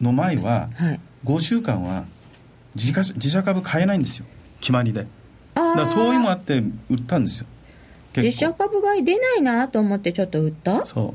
[0.00, 1.00] の前ははい。
[1.24, 2.04] 5週間は
[2.74, 4.26] 自家自社株買えないんですよ。
[4.60, 5.06] 決まりで。
[5.54, 6.58] あだからそういうのもあーって
[6.90, 7.46] 売ったんですよ。
[8.16, 10.84] 自社株買い出ないなと思ってちょっと売った？
[10.86, 11.14] そ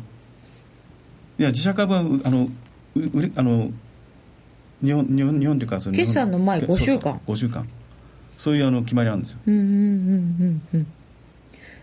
[1.39, 1.41] う。
[1.41, 2.49] いや自社株はうあの
[2.95, 3.69] う売れあの
[4.83, 6.95] 日本日本日本というかその決算の前そうそう。
[6.95, 7.21] 5週間。
[7.27, 7.67] 5週間
[8.37, 9.39] そういうあの決まりあるんですよ。
[9.45, 9.75] うんうんうんう
[10.45, 10.87] んうん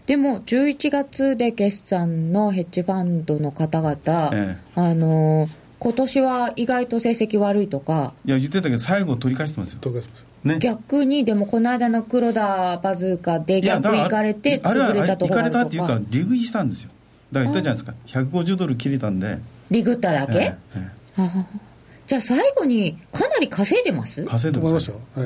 [0.07, 9.79] でも11月で決算のヘッジファンドの方々、えあのー今年は意外と成績悪いとかいや言ってたけど最後取り返してますよ。
[9.79, 10.59] とかしますね。
[10.59, 16.91] 逆にでもこの間の黒田バズーカで逆だから行かれて潰れたところがあ行かれたっていうかか利食いしたんですよ。
[17.31, 18.21] だから言ったじゃないですか。
[18.23, 19.39] 150ドル切れたんで。
[19.71, 20.57] リグっただけ、ええ
[21.19, 21.23] え
[22.07, 24.23] じゃあ最後にかなり稼いでます？
[24.23, 25.21] え稼いでまと思いますすよ、え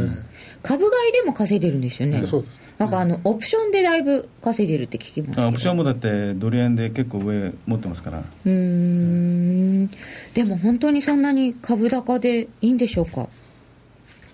[0.62, 2.60] 株買いでも稼いでるんですよね、えそうです。
[2.78, 8.18] なんかあのオプションでだいぶ稼いでるって聞きますオプションもだってドル円で結構上持ってますから。
[8.20, 9.86] うーん。
[10.34, 13.28] でも本当にそんなに株高でいいんでしょうか？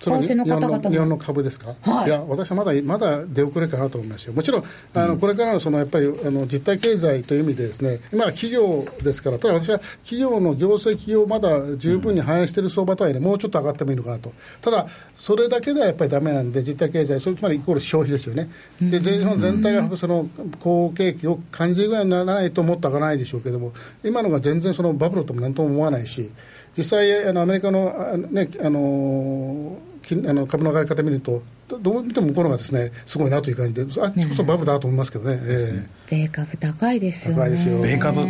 [0.01, 0.83] 為替の日本方々も。
[0.85, 2.11] の日本の株ですか、はい。
[2.11, 18.49] や、私はまだまだ出遅れかなと思いますよ、もちろん、あのこれからのそのやっぱりあの実体経済という意味で、ですね今は企業ですから、ただ私は企業の業績をまだ十分に反映している相場とはいえね、もうちょっと上がってもいいのかなと、ただ、それだけではやっぱりだめなんで、実体経済、それつまりイコール消費ですよね、
[18.81, 20.29] で全日本全体がその
[20.61, 23.73] 好景気を感じるぐらいにならないと、もっと上がらないでしょうけども、
[24.05, 26.31] 今のが全然そのバブルともなんとも思わないし、
[26.77, 29.86] 実際、あのアメリカの,、あのねあの金
[30.29, 37.43] あの株の上がり方見ると、どどう見ても向こうのがですねすごいなという感じで、あっちこそバブルだと思いますけどね、え米株高いですよね。
[37.43, 37.83] 高いですよ。
[37.83, 38.21] 米株。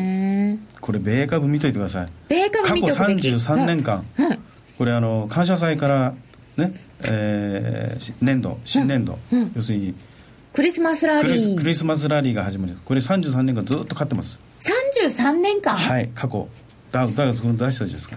[0.81, 2.09] これ米株見といてください。
[2.29, 3.29] 米株過去見ておくべき。
[3.29, 4.27] 33年間、はい。
[4.29, 4.39] はい。
[4.79, 6.15] これあの感謝祭から
[6.57, 9.53] ね、えーし年度新年度、うん。
[9.55, 9.95] 要するに
[10.55, 11.59] クリスマスラリー。
[11.59, 14.41] クリスマスラリーが始まるこれ33年間ずっと買ってます。
[14.61, 15.77] 33年間？
[15.77, 16.49] はい過去。
[16.91, 18.17] ダウダウ出したじゃないですか。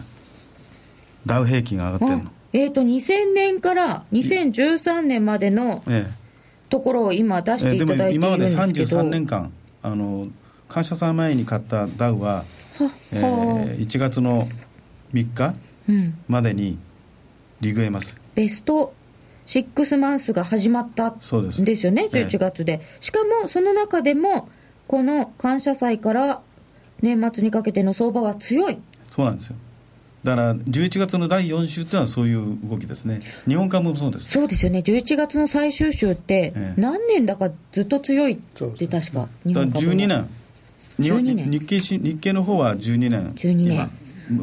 [1.25, 5.83] ダウ平均が上がってるのえっ、ー、と2000年から2013年までの
[6.69, 10.27] ところを今出していただいてるんですけど、えー、でも今まで33年間あの
[10.67, 12.43] 感謝祭前に買ったダウは、
[13.11, 14.47] えー、1月の
[15.13, 15.55] 3日
[16.27, 16.77] までに
[17.61, 18.93] リグえます、うん、ベスト
[19.47, 24.49] 6マンスが始まったんですよね11月で、えー、しかもその中でも
[24.87, 26.41] この感謝祭から
[27.01, 28.79] 年末にかけての相場は強い。
[29.09, 29.55] そうなんですよ
[30.23, 34.31] だから11月の第4週というのはそういう動きですね、日本株もそうです。
[34.31, 40.27] そうですよね、11月の最終週って、何年だかずっと強いって確か、日本株12年。
[40.99, 41.49] 12年。
[41.49, 43.33] 日経日経の方は12年。
[43.33, 43.89] 12年。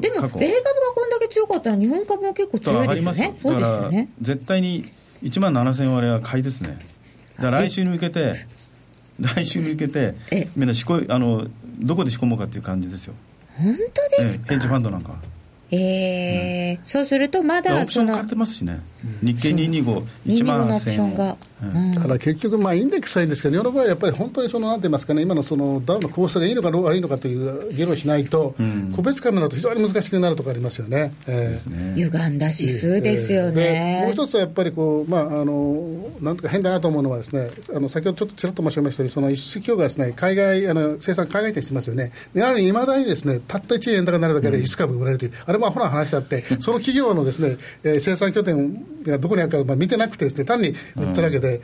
[0.01, 3.35] でも米株がこんだけ強かったら日本株も結構強いですよね。
[3.45, 4.85] だから絶対に
[5.23, 6.77] 1万7000割は買いですね。
[7.37, 8.35] だから来週に向けて
[9.21, 10.15] 来週に向けて
[10.57, 11.47] みんな仕込あの
[11.79, 13.15] どこで仕込もうかっていう感じですよ。
[13.59, 15.21] 本当ですか、ヘッジファンドなんか
[15.71, 18.81] えー、うん、そうするとまだオプション買ってますしね、
[19.23, 21.37] 日経225、1万8000が、
[21.95, 31.15] だから結局、まあ、インデックスはいいんですけど、日本の場合はやっぱり本当にその、なんて言いますかね、今のそのダウの構成がいいのか悪いのかという議論をしないと、うん、個別株になると非常に難しくなるとかありますよね。
[31.27, 34.01] えー、ね歪んだ指数ですよね。
[34.01, 42.13] えー、もう一つはやっぱりこう、まあ、あのなんとか変だなと思うのはですね、あの先ほどちょっとちらっと申し上げましたように、その輸出企業がですね、海外、あの生産海外転してますよね。
[42.35, 51.61] やはりいまだにですね、たった1円高になるだけで輸出株売られるという、あれもアホな話だって、その企業のですね、えー、生産拠点がどこにあるか、まあ、見てなくてですね、単に売っただけで、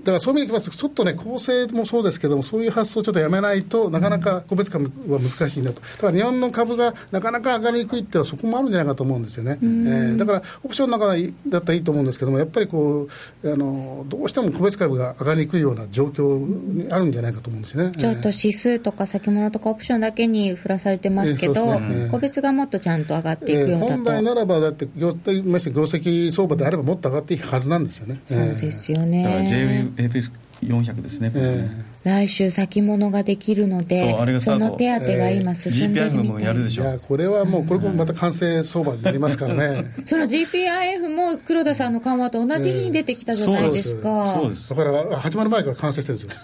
[0.00, 11.16] だからそういう意味でいきますと、ちょっとね、構成もそうですけども、そういう発想をちょっとやめないとなかなか個別株は難しいなと、だから日本の株がなかなか上がりにくいっていうのは、そこもあるんじゃないかと思うんですよね、えー、だからオプションの中
[11.48, 13.08] だったらいいと思うんですけども、やっぱりこ
[13.42, 17.92] うあのどうしても個別株が上がりにくいような状況にあるんじゃないかと思うんですね。
[17.96, 22.04] ちょっと指数とか先物とかオプションだけに振らされてますけど、えー。
[22.04, 28.20] ね、個別がもっとちゃんと上がっていくようだと、えー、本来ならば、だって業績相場であれば、もっと上がっていくはずなんですよね。
[28.28, 36.84] そうですよね、だから JFS 400ですね、えー、来週先物ができるのでその手当が今進んでるみたい、えー、もやるでしょ。
[36.84, 39.84] いやこれはもうこれもまた完成相場になりますからね。
[40.06, 44.70] その GPIF も黒田さんの緩和と同じ日に出てきたじゃないですか、そうです。
[44.70, 46.40] だから始まる前から完成してるんですよ。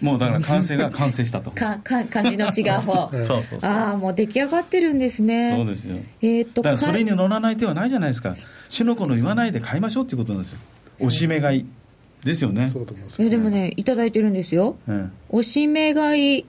[0.00, 1.24] もうだから完成が完成。
[1.24, 3.10] したとかか感じの違う方。
[3.24, 5.52] そうそうああもう出来上がってるんですね。
[5.56, 5.96] そうですよ。
[6.22, 8.36] えー、っとだからそれに乗らない手はないじゃないですか。
[8.68, 10.58] 主の子の言わないで買いましょうっていうことなんですよ。
[11.00, 11.66] おしめ買い
[12.24, 12.68] ですよね。
[12.68, 14.76] そうと思います、ね、でもね、いただいてるんですよ。
[14.86, 16.46] うん、おしめ買い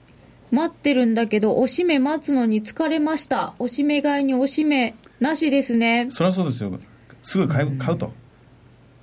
[0.50, 3.54] 待ってるんだけど、おしめ待つのに疲れました。
[3.58, 6.08] おしめ買いにおしめなしですね。
[6.10, 6.78] そりゃそうですよ。
[7.22, 8.12] すぐ買う,、買うと。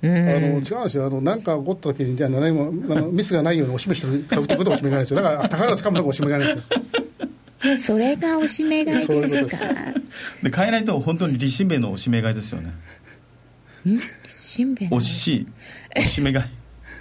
[0.00, 7.76] あの違うんですよ、あのなんか起こった時にじゃあ何もあのミスがないようにおしめしてる買うということはおしめ買いですよ、だから宝をつかむのがおしめ買いですよ。
[7.78, 9.66] それがおしめ買いですか。
[10.42, 12.70] で買えないと本当に立身弁のおしめ買いですよね。
[13.86, 13.94] ん？
[13.96, 15.48] 立身弁おし
[15.96, 16.44] おしめ買い。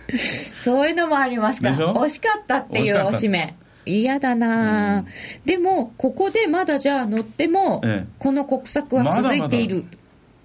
[0.58, 1.70] そういうのもありますか。
[1.70, 3.56] 惜しかったっていうおしめ。
[3.86, 5.06] 嫌だな、うん、
[5.46, 9.86] でもここでまだじゃあ乗っても、ええ、この国策は続いている。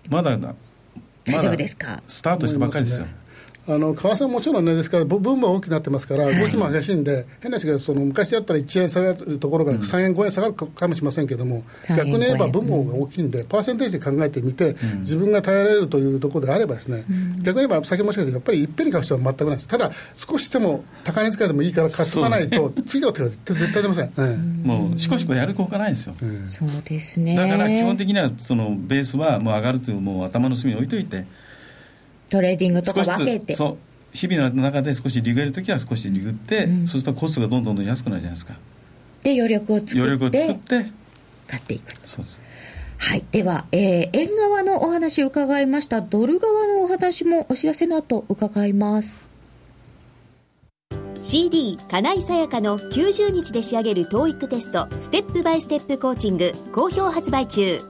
[0.09, 0.55] まだまだ。
[1.25, 2.03] 大丈夫ですか？
[2.07, 3.07] スタートしたばっかりですよ
[3.69, 17.05] あの為替ももちろんね、ですから、分母大きくなってますから、動きも激しいんで、はい、変な話がその昔だったら1円下がるところが3円、5円下がるかもしれませんけれども、逆に言えば分母が大きいんで、パーセンテージで考えてみて、自分が耐えられるというところであればですね、
[17.43, 26.15] 逆に言えば、先もしかして、やっぱりいっぺんに買う必要は全くないです、ただ、少しでも高値使いでもいいから買っとかないと、次の手は絶対出ません、もう、しこしこやる効果ないですよ、
[26.47, 27.37] そうですね。
[27.37, 31.27] だから基本的には、そのベースはもう上がるという、もう頭の隅に置いといて。
[32.33, 33.55] トレーディングとか分けて。
[33.55, 33.79] そう
[34.13, 38.55] 日々の中で少し利食うときは少し利食って、うん、そうするとコストがどんどんどん安くなるじゃないですか
[39.23, 40.93] で余力を作って余力を作って
[41.47, 42.41] 買っていくそうです
[42.99, 43.25] はい。
[43.33, 46.03] では、えー、円側のお話を伺いました。
[46.03, 49.27] ドル側のお話もお知らせの後伺います。
[51.21, 57.81] CD 金井さやかの90日で仕上げる TOEIC テストステップバイステップコーチング好評発売中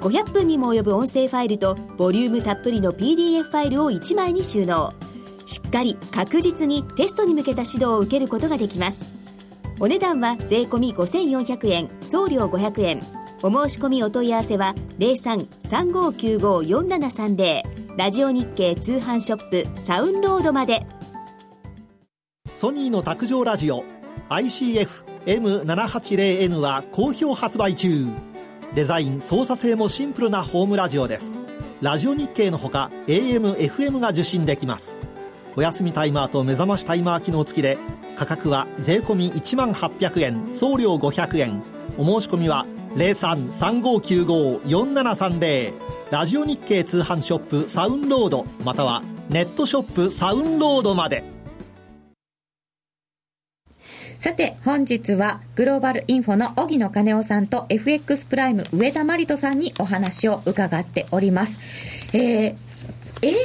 [0.00, 4.94] 500分にも及ぶ音声ファイルとボリュームたっぷりの PDF ファイルを1枚に収納。
[5.44, 9.04] しっかり確実にテストに向けた指導を受けることができます。
[9.78, 13.00] お値段は税込5400円送料500円
[13.42, 17.62] お申し込みお問い合わせは0335954730
[17.96, 20.84] ラジオ日経通販ショップサウンロードまで。
[22.52, 23.84] ソニーの卓上ラジオ
[24.28, 28.29] ICF-M780N は好評発売中。
[28.74, 31.34] デザイン操作性もシンプルなホームラジオです。
[31.80, 34.96] ラジオ日経のほか AM、FM が受信できます。
[35.56, 37.78] お休みタイマーと目覚ましタイマー機能付きで
[38.16, 41.64] 価格は税込1万800円送料500円。
[41.98, 45.72] お申し込みは0335954730
[46.12, 51.39] ラジオ日経通販ショップサウンロードまたはネットショップサウンロードまで。
[54.20, 61.58] さて、本日はグローバルインフォの荻野金夫さんと FX プライム上田真理人さんにお話を伺っております。
[62.12, 62.56] えー、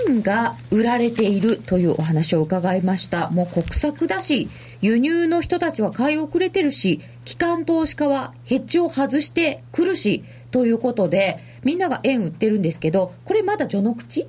[0.09, 3.29] 円が売られているというお話を伺いました。
[3.29, 4.49] もう国策だし、
[4.81, 14.27] 輸入の人たちは買い遅れてるし、機関投資家はヘッジを外してくるし、ということで、みんなが円売ってるんですけど、これまだ序の口？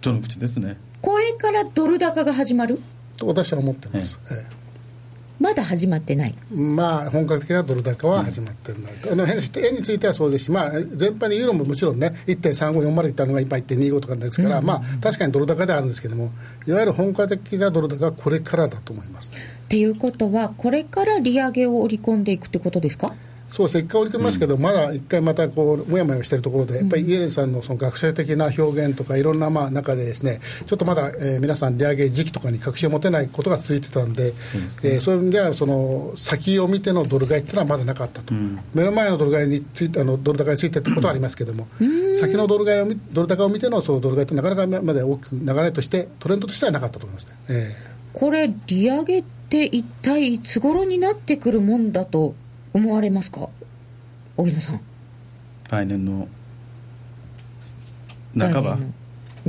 [0.00, 0.76] 序の口ですね。
[1.02, 2.80] これからドル高が始まる？
[3.16, 4.18] と私は思ってます。
[4.32, 4.53] ええ
[5.40, 6.34] まだ始まってない。
[6.52, 9.36] まあ、本格的なドル高は始まってない、うん、あの円
[9.74, 16.30] についてはそうですし、まあ、全般にユーロももちろんね、1.3540いったのが今1.25とかですから、うん、まあ、確かにドル高ではあるんですけども、
[16.66, 19.30] いわゆる本格的なドル高はこれからだと思います。
[19.32, 23.12] っていうことは、これから利上げを織り込んでいくってことですか？
[23.48, 41.68] そうせっかく織り込みますけど、うん、まだ一回またこうもやもやしているところで、やっぱりイエレンさんのその学者的な表現とか、いろんなまあ中で、ですねちょっとまだ、えー、皆さん、利上げ時期とかに確信を持てないことが続いてたんで、そう、ね、えー、そういう意味ではその先を見てのドル買いっていうのはまだなかったと、うん、目の前のドル買いについてあのドル高についてってことはありますけれども、
[42.18, 47.32] 先のドル買いをドル高を見てのそのドル買いってなかなかまで大きく流れとして、トレンドとしてはなかったと思いますね。
[47.48, 52.34] えー、これ利上げって一体いつ頃になってくるもんだと
[52.74, 53.48] 思われますか？
[54.36, 54.80] 荻野さん。
[55.70, 56.28] 来年の
[58.36, 58.78] 半ば？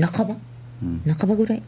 [0.07, 0.35] 半ば、
[0.83, 1.63] うん、半ばぐらい？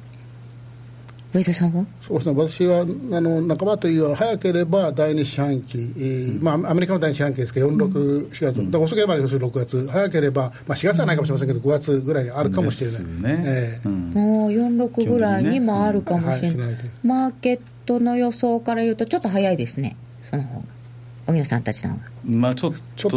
[1.33, 1.85] 上田さんは？
[2.01, 2.85] そうですね、私はあ
[3.21, 12.91] の半ばという早ければ第二四半期、えー、まあ、アメリカの第二四半期ですけど、4、6、4月、うん、だ遅ければ要するに6月、早ければ、まあ、4月はないかもしれませんけど、5月ぐらいにあるかもしれ
[13.21, 13.37] ない。
[13.39, 13.43] ね。
[13.45, 20.76] えー、うん、もう4、6ぐらいにもあるかもしれない、ねはい、マーケットの予想から言うと、ちょっと早いですね、その方が。
[21.27, 23.09] おみさんたちのまあちょっと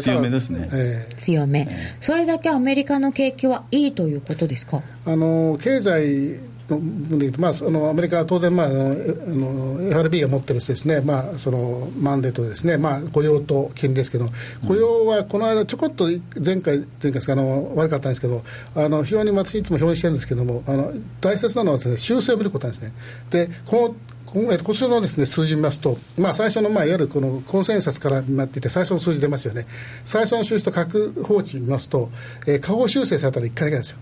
[0.00, 4.82] 強めですね、えー、強め、えー、それだけアメリカの景気はいいということですか？
[5.04, 14.28] あの経済の分でいうと、まあ、そのアメリカは当然、まあ、あの FRB が持ってるですね、まあ、そのマンデートですね、まあ、雇用と金利ですけど、
[14.66, 16.10] 雇用はこの間、ちょこっと
[16.44, 18.42] 前回、前回あの悪かったんですけど、
[18.74, 20.92] あの非常に私、いつも表示してるんですけども、あの
[21.22, 22.92] 大切なのはです、ね、修正を見ることなんですね。
[23.30, 23.94] でこの
[24.34, 29.66] 今年のです、ね、数字見ますと、まあ、最初の、まあ、いわゆるこのコンセンサスからなっていて、最初の数字出ますよね、
[30.04, 32.10] 最初の数字と核放置見ますと、
[32.46, 33.98] えー、下方修正されたら1回だけなんですよ。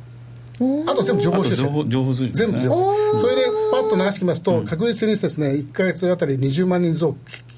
[0.86, 1.62] あと全部情報修正。
[1.88, 3.18] 情報全部情報。
[3.18, 7.16] それでパッと流してきますと、確実にですね、1か月あたり20万人増、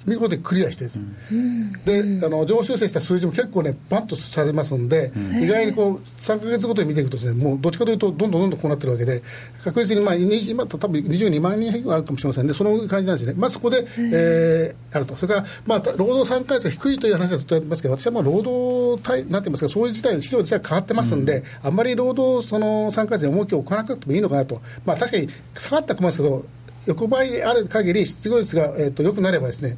[0.08, 0.90] 見事にクリアしてる
[1.36, 1.72] ん。
[1.84, 9.22] であの情報修正した数字も結構ねバンとされますんで、うん、意外にこう3か月ごとに見ていくとですねもうどっちかというとどんどんどんどんこうなってるわけで
[9.62, 12.54] 確実にまあ今多分22万人ぐらいあるかもしれませんね。
[12.54, 13.34] その感じなんですね。
[13.36, 15.14] まあそこで、えー、あると。
[15.16, 24.60] それからまあ労働参加率が低いという話はずっとやってますけど私はまあ労働体なんて言いますかそういう事態市場自体変わってますんで、うん、あんまり労働その参加率に重きを置かなくてもいいのかなと。
[24.84, 26.44] まあ確かに下がったかもですけど
[26.86, 29.76] 横ばいである限り失業率が、えーと、良くなればですね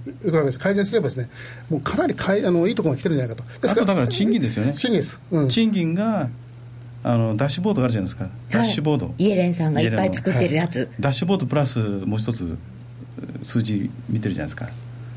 [0.59, 1.29] 改善すればですね
[1.69, 3.61] もうかなりかいあのいいところが来てるんじゃないかと。
[3.61, 4.73] ですからだから賃金ですよね。
[4.73, 6.29] 賃金です、うん、賃金が
[7.03, 9.15] あのダッシュボードがあるじゃないですか、ダッシュボード。
[9.17, 12.59] イエレンさんがいっぱい作ってるやつ、はい、ダッシュボードプラスもう一つ
[13.43, 14.69] 数字見てるじゃないですか。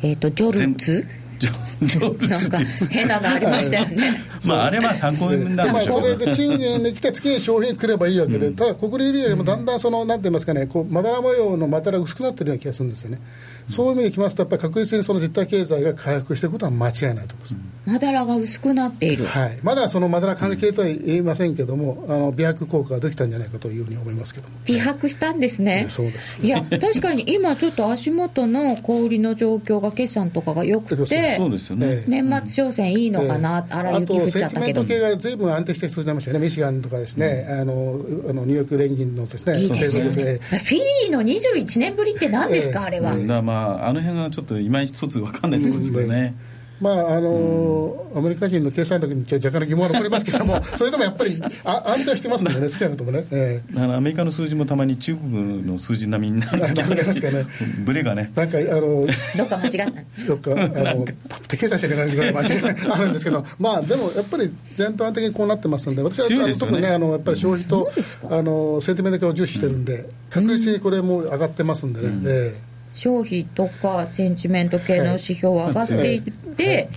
[0.01, 1.05] えっ、ー、とジョルツ？
[1.47, 2.57] なんか
[2.89, 4.21] 変なのありましたよね。
[4.45, 13.23] まああれは参考になるでしょう、それで賃金で来た月に消費来ればいいわけで、うん、ただ国利よりもだんだんその、なんて言いますかねこうまだら模様のまだら薄くなってるような気がするんですよね、うん、
[13.67, 24.55] そういう意味でいきますとやっぱり確実にその実体経済が回復していることは間違いないと思います、うんまだらが薄くなっている、はい、まだそのまだら関係とは言いませんけども、あの美白効果ができたんじゃないかというふうに思いますけども。
[24.65, 26.41] 美白したんですね、そうです。
[26.41, 31.71] いや確かに今ちょっと足元の小売りの状況が決算とかがよくてそうです。
[31.71, 32.05] よね。
[32.07, 36.45] 年末商戦いいのかな、あら雪降っちゃったけどあとセンチメント系がずいぶん安定して進んでましたよね。
[36.45, 37.99] ミシガンとかですね、あの
[38.29, 39.59] あのニューヨーク連銀のですね。
[39.59, 40.39] いいですよね。
[40.39, 46.33] フィリーの21年ぶりって何ですか、あれは、だまああの辺はちょっと今一つ分かんないところですけどね、
[46.81, 57.45] まああのアメリカ人の計算力に若干の疑問は残りますけども、 それでもやっぱりあ安定してますんでね、少なくともね、えー、だからアメリカの数字もたまに中国の数字並みになる時ありますかね、
[57.85, 61.05] ブレがね、なんか、あのどっか間違った、どっか、あの
[61.47, 67.91] 計算してるぐらい間違いあるんですけど、まあでもやっぱり全般的にこうなってますんで、私は、ね、特にね、あのやっぱり消費と
[68.29, 72.07] あのセンティメント系を重視してるんで、確実にこれも上がってますんでね。
[72.07, 72.23] うん。
[72.25, 76.89] えー消費とかセンチメント系の指標は上がっていって、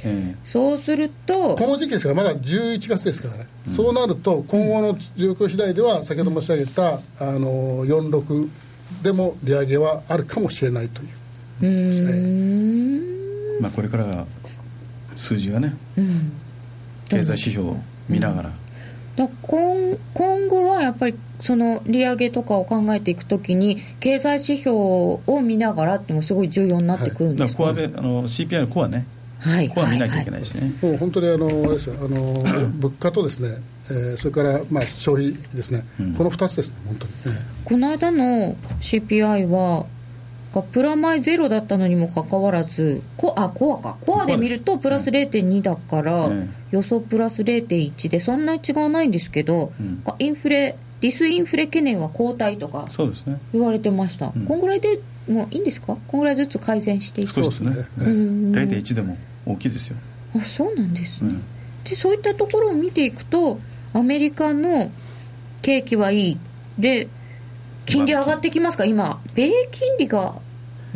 [0.45, 8.49] そうするとこの時期ですからまだ11月ですからね、そうなると今後の状況次第では先ほど申し上げたあの46
[9.03, 11.09] でも利上げはあるかもしれないという。
[11.63, 13.61] うん。
[13.61, 14.27] まあ、これからが
[15.15, 16.33] 数字がね、うん。
[17.09, 17.77] 経済指標を
[18.09, 18.55] 見ながら、だ
[19.17, 29.07] 今今後はやっぱりその利上げとかを考えていくときに経済指標を見ながらっていうのがすごい重要になってくるんですか、だからコアであの CPI のコアね、
[29.39, 29.69] はい。
[29.69, 31.97] コア見なきゃいけないしね、もう本当にあのあれですよ。
[32.01, 32.43] あの
[32.79, 33.59] 物価とですね、
[33.89, 35.87] えーそれからまあ消費ですね、
[36.17, 37.13] この2つですね、本当に。
[37.27, 39.87] えこの間の CPI は
[40.57, 43.97] がプラマイゼロだったのにもかかわらずコあコアか。
[44.01, 46.55] コアで見るとプラス0.2だから、うん。
[46.71, 50.03] 予想プラス0.1でそんなに違わないんですけど、ん。
[50.19, 52.89] インフレディスインフレ懸念は後退とか
[53.53, 54.99] 言われてました、こんぐらいで
[55.29, 55.99] もういいんですか？
[56.09, 59.97] こんぐらいずつ改善していくそうです0.1でも大きいですよ、
[60.35, 61.43] あそうなんですね、うん。
[61.85, 63.61] でそういったところを見ていくと
[63.93, 64.91] アメリカの
[65.61, 66.39] 景気はいい。
[66.79, 67.09] で
[67.85, 68.87] 金利上がってきますか？
[68.87, 70.35] 今米金利が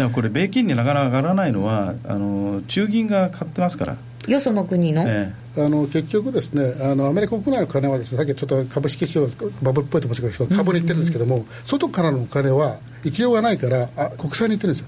[0.01, 3.96] だからこれ、米金利なかなか上がらないのは、あの中銀が買ってますから、
[4.26, 9.26] よその国の、えあの結局ですねあのアメリカ国内の金はですねさっきちょっと株式市場
[9.62, 14.86] バブルっぽいと思いましたけど株に行ってるんですけども、外からのお金は行きようがないからあ国債に行ってるんですよ。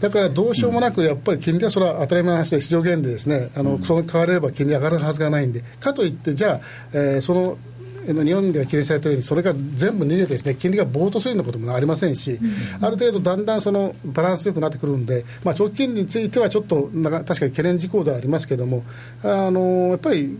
[0.00, 5.64] だからどうしようもなくやっぱり金利はそれは当たり前の話で市場原理ですねあの、その変われれば金利上がるはずがないんで。
[5.80, 6.60] かといってじゃあ、
[6.92, 7.58] えーその
[8.12, 12.38] 日本では記念されているようにそれが全部逃げてですね金利が暴騰するようなこともありませんし、
[12.80, 18.82] ある程度だんだんそのバランスよくなってくるんで、まあ、長期金利についてはちょっとなんか確かに懸念事項ではありますけれども
[19.22, 20.36] あのやっぱり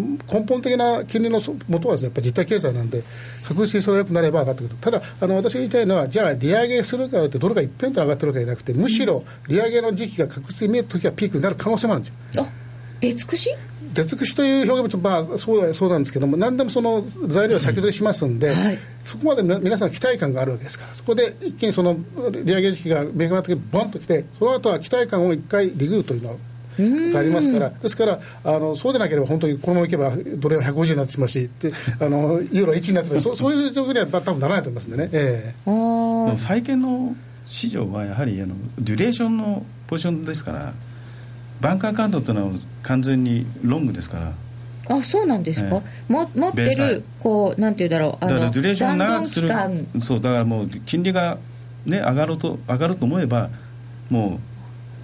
[0.00, 3.02] 根本的な金利の元はです、ね、やっぱり実体経済なんで、
[3.46, 12.44] 確実にそれが良くなれば上がってくる、ただ、あの私が言いたいのは、じゃあ、利上げするかって、ドルが一辺倒上がってるわけじゃなくて、むしろ利上げの時期が確実に見えたときはピークになる可能性もあるんですよ。
[12.44, 12.50] あ
[13.00, 13.50] 出尽くし
[13.92, 18.78] 出尽くしという表現もまあそうはそうなんですけども、何でもその材料を先取りしますんで、はい。
[19.02, 21.96] そこまで皆皆さん期待感があるわけですから、そこで一気にその
[22.44, 26.38] 利上げ時期が明確な時にボンときて、その後は期待感を一回リグーというの
[27.12, 33.20] がありますから、ですからあの、そうでなければ本当にこのままいけば、ドル円は150になってしまうし、であのユーロは1になってしまう。
[33.20, 35.10] そうそういう状況には多分ならないと思いますんでね。
[35.12, 35.70] えー。
[35.70, 37.14] も債券の
[37.46, 40.72] 市場はやはりあのデュレーションのポジションですから、
[41.60, 42.52] バンクアカウントっていうのは
[42.82, 44.32] 完全にロングですから。
[44.88, 49.48] あそうなんですか、えも持ってるこうなんていうんだろうあだからのデュレーションを長くする
[50.00, 51.38] そうだからもう金利が、
[51.86, 53.50] ね、上がると上がると思えば
[54.08, 54.40] も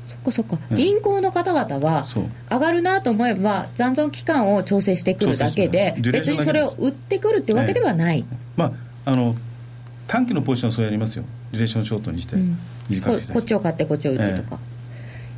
[0.09, 2.05] そっかそっか、うん銀行の方々は
[2.51, 8.25] 上がるなと思えば残存期間を調整してくるだけで別にそれを売ってくるってわけではない、う、
[8.57, 8.73] ま
[9.05, 9.37] あ、あの
[10.07, 11.25] 短期のポジションはそうやりますよ。
[11.53, 12.57] デュレーションショートにして、ん。
[12.89, 13.29] 短くして。
[13.29, 14.59] ここっちを買ってこっちを売ってとか。
[14.73, 14.76] え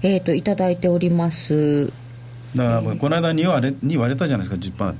[0.03, 1.86] っ、といただいております。
[2.57, 4.94] だからこの間2割れ2割れたじゃないですか10%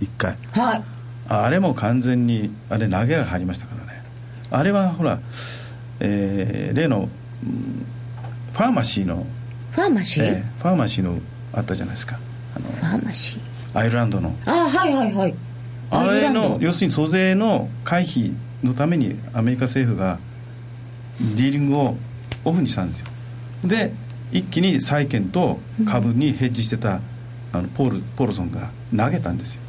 [0.00, 0.36] 一回。
[0.52, 0.82] はい。
[1.28, 4.02] あれも完全にあれ投げが入りましたからね。
[4.50, 5.18] あれはほら、
[6.00, 7.08] えー例の、
[7.42, 7.84] うん
[8.52, 9.24] ファーマシーの、
[9.70, 11.18] ファーマシー、えーファーマシーの
[11.52, 12.18] あったじゃないですか。
[12.56, 13.78] あのファーマシー。
[13.78, 14.34] アイルランドの。
[14.46, 15.34] あはいはいはい。
[15.90, 20.18] あれの要するに租税の回避のためにアメリカ政府が
[21.20, 21.96] ディーリングを
[22.44, 23.06] オフにしたんですよ。
[23.64, 23.92] で
[24.32, 27.00] 一気に債券と株にヘッジしてた
[27.52, 29.62] あのポールポールソンが投げたんですよ。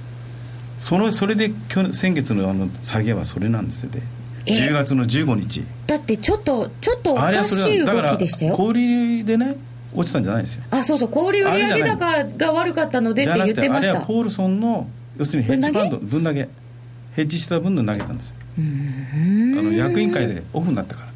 [0.77, 4.01] そのそれで去年先月のあの下げはそれなんですよで。
[4.45, 5.63] え10月の15日。
[5.87, 8.55] だってちょっとちょっとおあれはかしい動きでしたよ。
[8.55, 9.55] 小売りでね
[9.93, 10.63] 落ちたんじゃないですよ。
[10.71, 13.91] あそうそう小売売上高が悪かったのでって言っててました。
[13.91, 14.87] あれはポールソンの
[15.17, 16.49] 要するにヘッジファンド分投げ。
[17.15, 18.35] ヘッジした分の投げたんですよ。
[18.57, 18.61] あ
[19.61, 21.09] の役員会でオフになったから。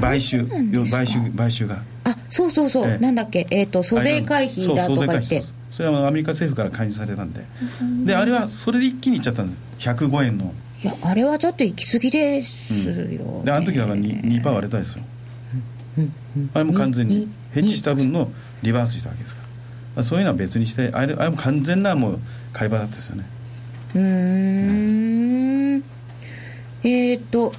[0.00, 0.46] 買収
[0.90, 2.98] 買収買収があそうそうそう、ええ。
[2.98, 3.46] なんだっけ？
[3.50, 5.42] えっ、と租税回避だとか言って。
[5.70, 7.44] それはアメリカ政府から介入されたんで。
[8.04, 9.88] であれはそれで一気にいっちゃったんです。
[9.88, 10.52] 105円の。
[10.82, 15.04] いやあれはちょっと行き過ぎですよ、であの時だから 2%, 2割れたですよ。
[16.54, 18.30] あれも完全にヘッジした分の
[18.62, 19.42] リバースしたわけですか
[19.96, 20.02] ら。
[20.02, 22.18] そういうのは別にしてあれあれも完全なもう
[22.54, 23.26] 買い場だったですよね。
[23.94, 25.84] うーん。
[26.82, 27.52] えっ、と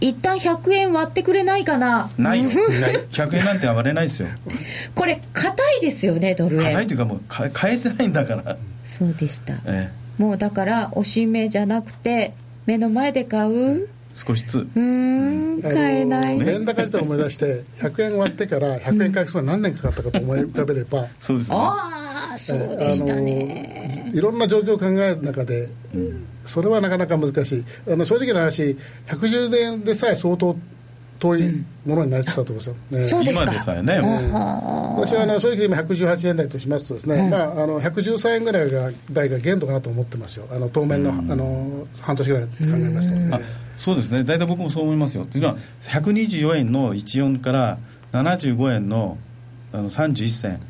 [0.00, 2.10] 一旦100円割ってくれないかな？
[2.18, 2.50] ないよ。
[2.50, 4.28] 100円なんて割れないですよ。
[4.94, 6.64] これ硬いですよねドル円。
[6.64, 8.56] 硬いというかもうか変えてないんだから。
[8.84, 9.54] そうでした。
[9.66, 12.32] えもうだからおしめじゃなくて
[12.66, 13.88] 目の前で買う。
[13.88, 14.58] え少しずつ。
[14.58, 15.62] うーん。
[15.62, 21.56] 買えない、あの円高時代を思い出して、100円割ってから100円回復まで何年かかったかと思い浮かべれば、そうですね。
[21.58, 25.68] ああそうでしたね、あのいろんな状況を考える中で、
[26.44, 30.56] それはなかなか難しい、あの正直な話、110円でさえ相当
[31.18, 33.08] 遠いものになりつつあると思いますよ、ね。
[33.08, 33.44] そうですか。
[33.44, 40.46] 今でさえね、もう私はあの正直今118円台としますとですね、まあ、あの113円ぐらいが台が限度かなと思ってますよ。
[40.50, 43.40] あの当面の,、あの半年ぐらい考えますと、あ
[43.76, 45.26] そうですね、大体僕もそう思いますよ。
[45.26, 47.78] というのは、124円の14から
[48.12, 49.18] 75円の
[49.72, 50.60] あの31銭、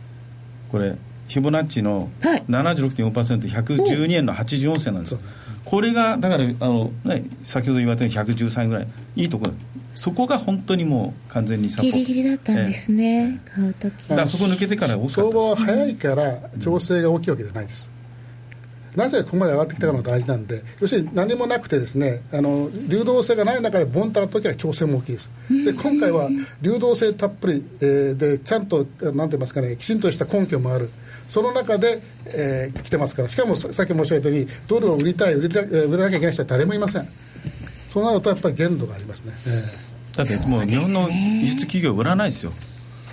[0.73, 2.45] これ、フィボナッチのはい。
[2.49, 5.21] 76.4%、112円の84銭なんですよ。
[5.65, 9.53] これがだからあの、ね、先ほど言われたように113円ぐらい、いいところ、
[9.95, 11.97] そこが本当にもう完全にサポート。
[11.99, 15.35] ギリギリだったんですね、買うときだからそこ抜けてから大きか相ったです。
[15.35, 17.91] 場は早いから調整が大きいわけじゃないです。
[18.97, 25.31] なぜここまで上がってきたかのが大事なんで、要するに何もなくて、ですねあの流動性がない中でボンと上がった時は調整も大きいです。
[25.65, 26.29] で今回は
[26.63, 30.91] 流動性たっぷり、えーでちゃんとなんて言いますかね、きちんとした根拠もある、
[31.29, 37.07] その中で、えー来てますから、しかもささっき申し上げたように、ドルを売りたい、売り売らなきゃいけない人は誰もいません。
[37.89, 39.33] そうなるとやっぱり限度がありますね。
[39.47, 39.87] えー
[40.17, 42.53] だってもう日本の輸出企業売らないですよ。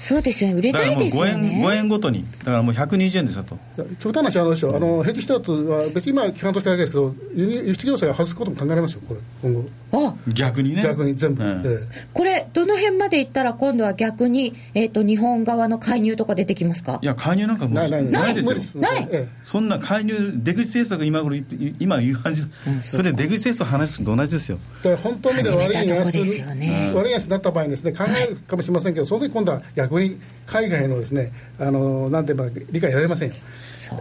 [0.04, 0.58] そうですよね。
[0.58, 3.58] 売れだからもうないです5円よね ,5 円ごとに、だからもう120円ですよと。
[4.02, 10.84] 極端な話あのでしょ、あのヘッジした後は、別に今、基本としてだけですけど、輸出業者が外すことも考えられますよ、これ、今後、あ逆にね。
[10.84, 11.44] 逆に全部。
[11.44, 11.62] うん。
[11.66, 11.78] え
[12.14, 17.00] これどの辺までいったら今度は逆に、えー、と日本側の介入とか出てきますか？
[17.02, 18.12] いや、介入なんかもうえないない。
[18.12, 18.82] ないですよ。
[18.82, 22.44] ないえそんな介入、出口政策、今頃言って今言う感じ、
[22.82, 24.58] それ、出口政策話すのと同じですよ。
[24.84, 26.92] えで本当の意味では悪い安ですよね。
[26.96, 33.36] 悪い安になった場合にです、ね、考えるかもしれませんけど、その時今度は逆に海外のです、ね、あのなんて言えば理解得られませんよ。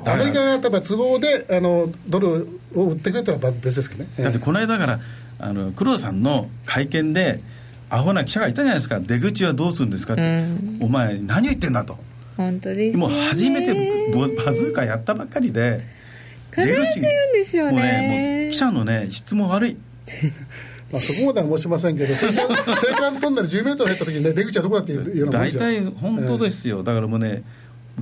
[0.06, 4.10] アメリカが例えば都合であのドルを売ってくれたら別ですけどね。
[4.18, 4.24] ええ。
[4.24, 5.00] だってこの間だから、
[5.38, 7.40] あの黒田さんの会見で、
[7.90, 10.44] アホな記者がいたじゃないですか、出口はどうするんですかって、
[10.80, 11.98] お前、何を言ってんだと、
[12.36, 13.14] 本当ですよね。
[13.14, 15.80] もう初めてボバズーカやったばっかりで、
[16.50, 17.72] 必ず言うんですよね。
[17.72, 19.76] もうね、もう記者のね、質問悪い。
[20.92, 25.60] まあ、そこまでは申しませんけど、青函トンネル10メートル入った時にね、出口はどこだっていうようなもん大ですよ。
[25.60, 27.42] 体本当ですよ、だからもうね、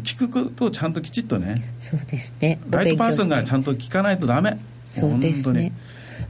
[0.02, 2.60] 聞くことをちゃんときちっとね、そうですね。
[2.68, 4.58] ライトパーソンがちゃんと聞かないとダメ、
[4.90, 5.66] そうです本当に。
[5.66, 5.72] ね。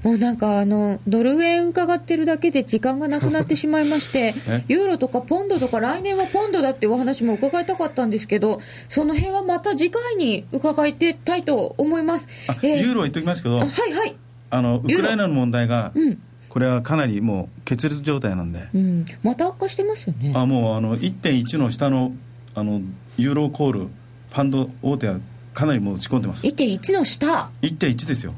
[0.05, 4.65] もうなんかあのドル円伺ってるだけで時間がなくなってしまいましてえ？
[4.69, 12.29] ユーロとかポンドとか来年はポンドだっていうお話も伺いたかったんですけどその辺はまた次回に伺いたいと思います。
[12.49, 14.17] あえーユーロは言っておきますけどあ、はいはい、
[14.51, 20.33] あのウクライナの問題がうん、これはかなりもう決裂状態なんで、うん、また悪化してますよね。
[20.35, 22.13] あもうあの1.1の下の
[22.55, 22.83] あの
[23.17, 25.21] ユーロコール、ファンド大手は
[25.55, 27.51] かなりもう打ち込んでます、1.1の下。
[27.63, 28.35] 1.1ですよ、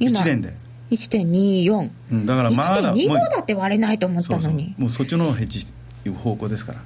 [0.00, 0.20] 今。
[0.20, 0.54] 1年で、
[0.90, 4.74] 1.24うん、だからまだ1.25もうだって割れないと思ったのに。
[4.76, 5.66] もうそっちのヘッジ
[6.04, 6.80] いう方向ですから。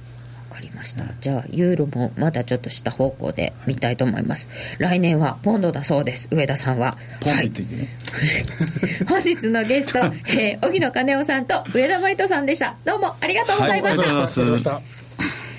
[0.81, 1.05] ました。
[1.21, 4.49] じゃあ、ユーロもまだちょっとした方向で見たいと思います。
[4.79, 6.27] 来年はポンドだそうです。
[6.31, 6.97] 上田さんは。
[7.23, 7.51] はい。
[9.07, 9.99] 本日のゲスト、
[10.33, 12.75] えー、荻野金夫さんと上田真理人さんでした。
[12.83, 14.01] どうもありがとうございました。
[14.01, 15.50] はいありがとうございます失礼しました。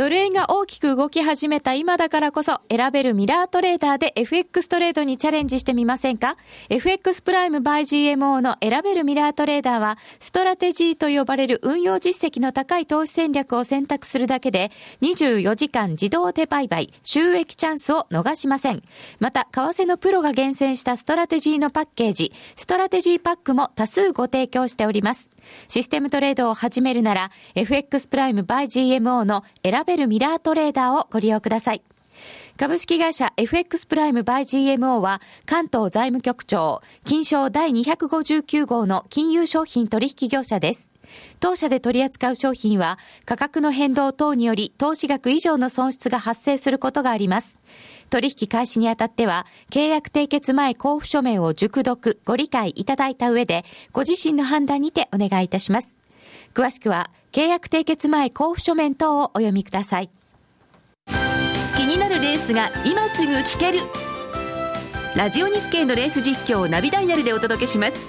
[0.00, 6.38] ドル円が大きく動き始めた今だからこそ選べるミラートレーダーで FX トレードにチャレンジしてみませんか?
[6.87, 14.72] FXプライム by GMO の選べるミラートレーダーはストラテジーと呼ばれる運用実績の高い投資戦略を選択するだけで
[15.02, 18.82] 24時間自動で売買収益チャンスを逃しません。
[19.18, 25.28] また、為替のプロが厳選したストラテジーのパッケージ、ストラテジーパックも多数ご提供しております。
[25.68, 31.82] システムトレードを始めるなら、FX プライム by GMO の選べるミラートレーダーをご利用ください。
[32.56, 34.40] 株式会社 FX プライム by
[34.76, 40.90] GMO は関東財務局長、金賞第259号の金融商品取引業者です。
[41.40, 47.58] 当社で取り扱う商品は価格の変動等により投資額以上の損失が発生することがあります。
[48.10, 55.96] 取引開始にあたっては、契約締結前交付書面を熟読、ご理解いただいた上で、ご自身の判断にてお願いいたします。
[56.52, 60.10] 詳しくは、契約締結前交付書面等をお読みください。
[61.76, 63.78] 気になるレースが今すぐ聞ける
[65.16, 68.06] ラジオ日経のレース実況をナビダイヤルでお届けします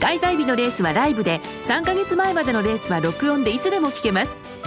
[0.00, 4.59] 開催日のレースはライブで3ヶ月前までのレースは録音でいつでも聞けます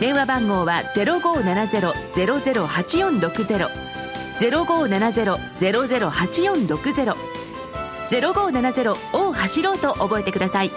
[0.00, 3.68] 電話番号は0570-008460
[4.40, 7.14] 0570-008460
[8.08, 10.70] 0570を走ろうと覚えてください。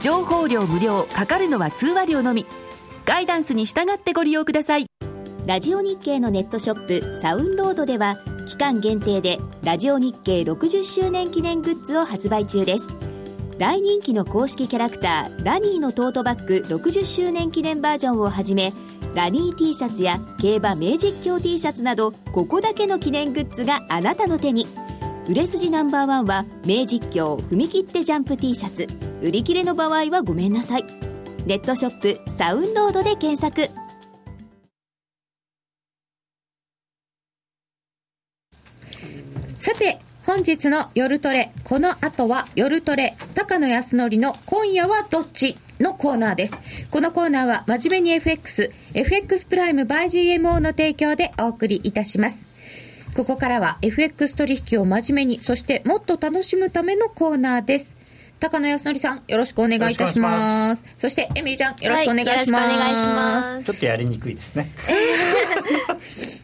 [0.00, 2.46] 情報量無料かかるのは通話料のみ。
[3.04, 4.86] ガイダンスに従ってご利用ください。
[5.46, 8.16] ラジオ日経のネットショップサウンロードでは
[8.48, 13.15] 期間限定でラジオ日経60周年記念グッズを発売中です。
[13.58, 18.72] 大人気の公式キャラクターラニーのトートバッグ60周年記念バージョンをはじめ
[19.14, 24.66] ラニー T シャツや競馬名実況 T シャツなどここだけの記念グッズがあなたの手に。
[25.28, 28.86] 売れ筋ナンバーワンは名実況踏み切ってジャンプ T シャツ。
[29.22, 30.84] 売り切れの場合はごめんなさい。
[31.46, 33.85] ネットショップサウンロードで検索。
[39.66, 46.62] さて本日の夜トレこの後は夜トレ高野康則の今夜はどっちのコーナーです。
[46.92, 52.46] このコーナーは真面目に FX、FX プライム by GMO の提供でお送りいたします。
[53.16, 57.96] ここからは FX 取引を真面目に、そしてもっと楽しむためのコーナーです。
[58.38, 60.84] 高野康則さん、よろしくお願いいたします。
[60.96, 62.64] そして、エミリちゃん、よろしくお願いします。
[62.64, 64.72] はいよろしくお願いしますちょっとやりにくいですね。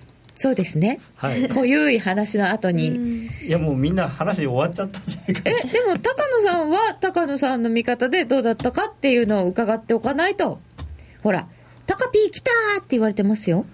[0.42, 0.98] そうですね。
[1.14, 1.48] はい。
[1.48, 3.28] 濃ゆい話の後に。
[3.46, 10.58] いやもうみんな話終わっちゃったんじゃないかえ、でも高野さんは高野さんの見方でどうだったかっていうのを伺っておかないと。
[11.22, 11.46] ほら、
[11.86, 13.66] タカピー来たーって言われてますよ。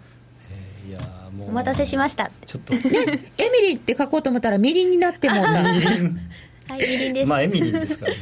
[0.86, 1.00] いや
[1.34, 2.80] もうお待たせしましたちょっとね、
[3.38, 5.48] エミリーって書こうと思ったらミリンになってもんだ。
[6.68, 8.18] はいみりんです、まあエミリーですからね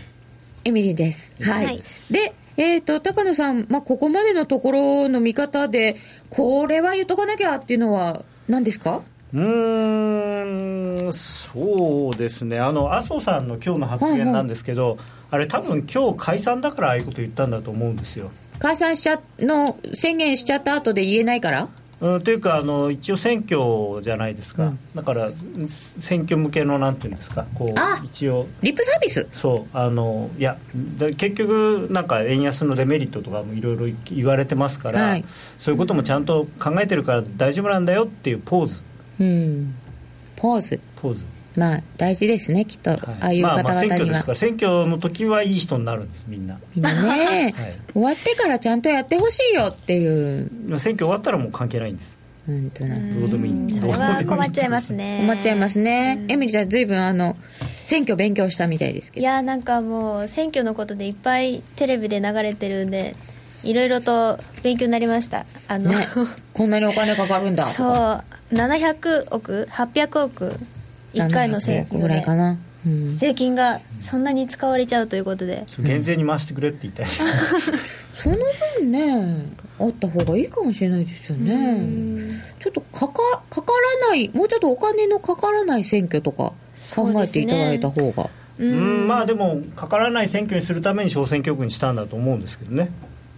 [0.67, 1.35] エミリーです。
[1.43, 1.65] はい。
[1.65, 1.83] はい
[2.13, 5.97] で、えっ、と、高野さん、まあ、ここまでのところの見方で、
[6.31, 9.03] これは言っとかなきゃっていうのは何ですか？
[9.35, 12.61] うーんそうですね。
[12.61, 14.99] あの麻生さんの今日の発言なんですけど、
[15.31, 18.31] あれ多分今日解散だからああいうこと言ったんだと思うんですよ。
[18.59, 21.69] 解散しちゃ、の、宣言しちゃった後で言えないから？
[21.99, 25.31] うん、というかあの一応選挙じゃないですか、だから
[25.67, 27.47] 選挙向けのなんていうんですか。
[27.55, 28.47] こあう一応。
[28.61, 29.27] リップサービス？
[29.33, 29.77] そう。
[29.77, 30.59] あのいや
[30.99, 35.25] だ結局なんか円安のデメリットとかもいろいろ言われてますから、はい。
[35.57, 38.83] そういうこともちゃんと考えてるから大丈夫なんだよっていうポーズ。
[39.19, 39.75] うん。
[40.37, 40.79] ポーズ。
[41.01, 41.25] ポーズ、
[41.57, 42.91] まあ、大事ですね、きっと。
[42.93, 44.11] ああいうまあ、ま方あ選々には。
[44.11, 44.33] 挙ですか。
[44.33, 46.59] ら選挙の時はいい人になるんですみんな。
[46.75, 47.55] みんなね、はい。
[47.93, 52.19] 終わってからちゃんとやってほしいよっていう、選挙終わったらもう関係ないんです。
[52.47, 52.95] 本当な。
[52.97, 55.25] どうでもいいそれは困っちゃいますね。
[55.27, 56.25] 困っちゃいますね。
[56.29, 57.37] エミリちゃん、ずいぶんあの、
[57.85, 59.23] 選挙勉強したみたいですけど。
[59.23, 63.17] いやなんかもう選挙のことでいっぱいテレビで流れてるんで
[63.65, 65.47] いろいろと勉強になりました。
[65.67, 65.97] あの、ね、
[66.53, 67.93] こんなにお金かかるんだとそう。
[67.93, 68.25] か。
[68.53, 70.57] 700億800億
[71.17, 72.59] 1回の選700挙でぐらいかな。
[72.87, 73.17] うん。
[73.17, 78.37] 税金がそんなに使われちゃうということで減税に回してくれって言いたいです、 その
[78.81, 79.47] 分ね、
[79.79, 82.41] あった方がいいかもしれないですよね。
[82.61, 86.53] ちょっとかか、かからない、もうちょっとお金のかからない選挙とか
[86.95, 88.31] 考えていただいた方が。
[88.59, 92.91] うんまあでもかからない選挙にするために小選挙区にしたんだと思うんですけどね、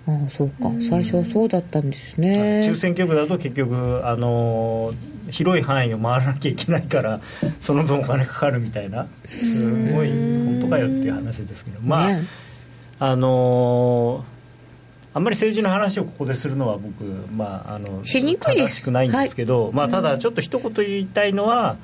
[0.09, 0.71] ああ、そうか。
[0.81, 2.63] 最初はそうだったんですね。
[2.63, 7.21] 中選挙区だと結局あのー広い範囲を回らなきゃいけないから
[7.61, 9.07] その分お金かかるみたいな。
[9.27, 11.79] すごい本当かよっていう話ですけど。
[11.83, 12.23] まあ、ね。
[12.99, 14.39] あのー
[15.15, 17.03] あんまり政治の話をここでするのは僕、
[17.35, 21.77] まあ、あのしにくい正しくないんですけど、まあ、ただちょっと一言言いたいのは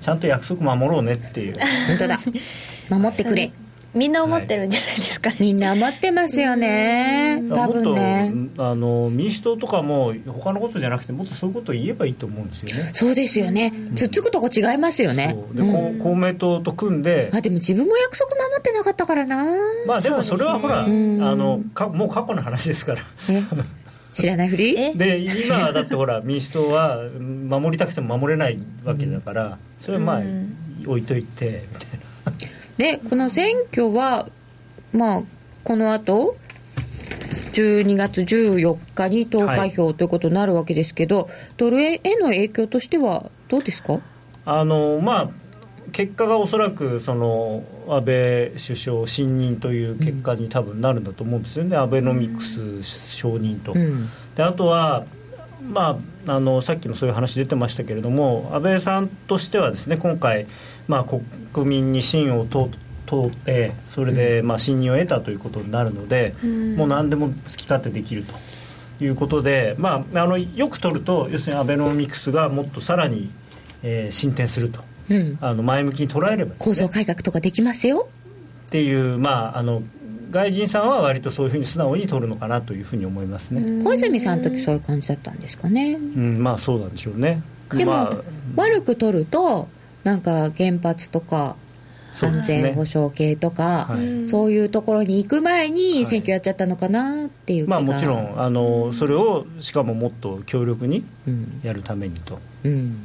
[0.00, 1.54] ちゃんと約束守ろうねっていう。
[1.88, 2.20] 本当だ。
[2.90, 3.50] 守ってくれ。
[3.94, 7.42] みんな思ってるんじゃないですかね、みんな思ってますよね。
[7.48, 8.32] 多もっと分ね。
[8.58, 12.90] あの民主党とかも他のことじゃなくてもっとそういうことを言えばいいと思うんですよね。
[12.92, 13.72] そうですよね。
[13.94, 15.36] つっつくとこ違いますよね。
[15.54, 15.66] そう。
[15.66, 17.30] でこう公明党と組んで。
[17.32, 19.44] あ、でも自分も約束守ってなかったからな。
[19.86, 23.00] まあでもそれはほら、ねあのかもう過去の話ですから。
[23.30, 23.42] え？
[24.12, 24.78] 知らないふり？
[24.78, 24.94] え？
[24.94, 30.22] で今はだってほら民主党はうん守りたくても守れないわけだからそれはまあ
[30.86, 31.98] 置いといてみたいな
[32.76, 34.28] で、この選挙は、
[34.92, 35.22] まあ、
[35.62, 36.36] この後、
[37.52, 44.00] 12月14日に投開票ということになるわけですけど、ドル円への影響としてはどうですか？
[44.44, 45.30] あのまあ
[45.92, 53.72] 結果がおそらくその安倍首相信任という結果に多分なるんだと思うんですよね、アベノミクス承認と。
[53.72, 54.08] うん。
[54.34, 55.04] であとは、
[55.68, 60.46] まあ、あのさっきもそういう話出てましたけれども安倍さんとしてはですね今回、
[60.88, 61.04] まあ、
[61.52, 62.70] 国民に信を問
[63.06, 73.30] 通ってそれで、まあ、信任を得たということになるので、もう何でも好き勝手できるということで、まあ、あのよく取ると要するにアベノミクスがもっとさらに、
[73.82, 75.38] えー進展するとうん。
[75.40, 78.08] あの前向きに捉えればね構造改革とかできますよ。
[78.66, 79.82] っていう、まあ、あの
[80.34, 83.84] 外人さんは割とそういうふうに素直に取るのかなというふうに思いますね。
[83.84, 85.92] 小泉さんの時そういう感じだったんですかね。
[85.94, 87.40] うん、まあそうなんでしょうね。
[87.70, 88.12] でも、まあ
[88.56, 89.68] 悪く取ると、
[90.02, 91.54] なんか原発とか、
[92.20, 94.26] 安全保障系とか、はい。
[94.26, 96.04] そういうところに行く前にはい。
[96.04, 102.40] 選挙やっちゃったのかなっていう気が、まあもちろんあのそれをしかももっと強力にうん、やるためにと。
[102.64, 102.96] うん、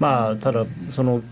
[0.00, 1.22] まあただその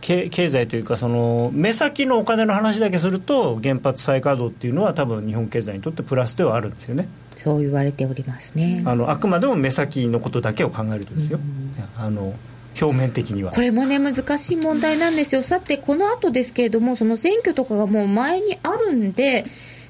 [0.00, 7.08] 経経済というかその目先のお金の話だけすると原発再稼働っていうのは多分日本経済にとってプラスではあるんですよね。
[7.36, 8.82] そう言われておりますね。
[8.84, 11.38] あのあくまでも目先のことだけを考えるとですよ、
[11.96, 12.34] あの
[12.80, 13.52] 表面的には。
[13.52, 15.42] これもね難しい問題なんですよ。
[15.42, 19.44] さてこの後ですけれどもその選挙とかがもう前にあるんで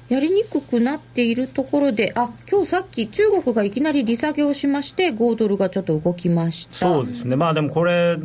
[0.09, 6.73] やりにくくなっているところで、あ今日さっき、中国がいきなり利下げをしまして、5ドルがちょっと動きました。
[6.73, 8.17] そうですね、まあ、でもこれ、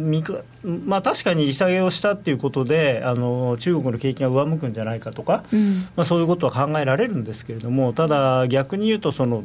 [0.62, 9.44] まあ、確かに利下げをしたっていうことで、あの中国の景気が上向くんじゃないかとか、うん、まあ、そういうことは考えられるんですけれども、ただ、逆に言うとその、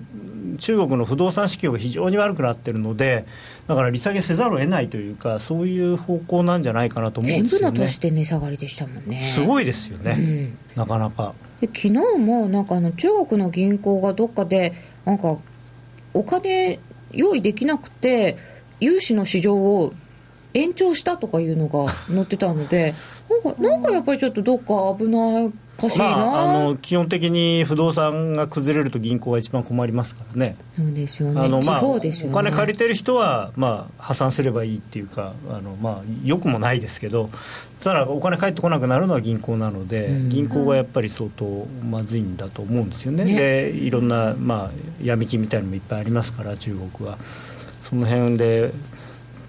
[0.60, 3.26] 中国の不動産市況が非常に悪くなってるので、
[3.68, 9.24] だから利下げせざるを得ないというか、そういう方向なんじゃないかなと思うんですよ、ね、全部の年で値下がりでしたもんね。
[9.24, 11.34] すごいですよね、うん、なかなか。
[11.68, 14.74] 昨日もなんかあの中国の銀行がどっかで
[15.06, 15.38] なんか
[16.14, 16.80] お金
[17.12, 18.38] 用意できなくて
[18.80, 19.94] 融資の市場を
[20.54, 22.96] 延長したとかいうのが載ってたので
[23.30, 30.58] なんかなんかやっぱりちょっとどっか危ないかしいな、まあ、あの基本的に不動産が崩れると銀行が一番困りますからね。
[30.76, 31.42] そうですよね。
[31.42, 32.00] あの、まあ、お
[32.34, 37.30] 金借りてる人は、まあ、破産すればいいっていうかあの、まあ、よくもないですけど
[37.82, 41.46] ただお金返ってこなくなるのは銀行なので、うん、銀行がやっぱり相当
[41.90, 43.36] まずいんだと思うんですよね、ね。
[43.36, 44.72] でいろんな、まあ、
[45.02, 47.18] 闇金みたいなのもいっぱいありますから中国は。
[47.82, 48.72] その辺で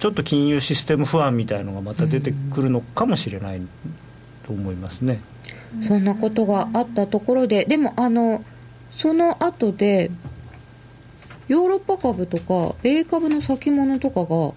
[0.01, 3.61] ちょっと金融システム不安みたいのがまた出てくるのかもしれない
[4.47, 5.21] と思いますね。
[5.87, 8.43] そんなことがあったところで、でもあの
[8.91, 10.11] その後で
[11.49, 14.53] ヨーロッパ株とか米株の先物とかが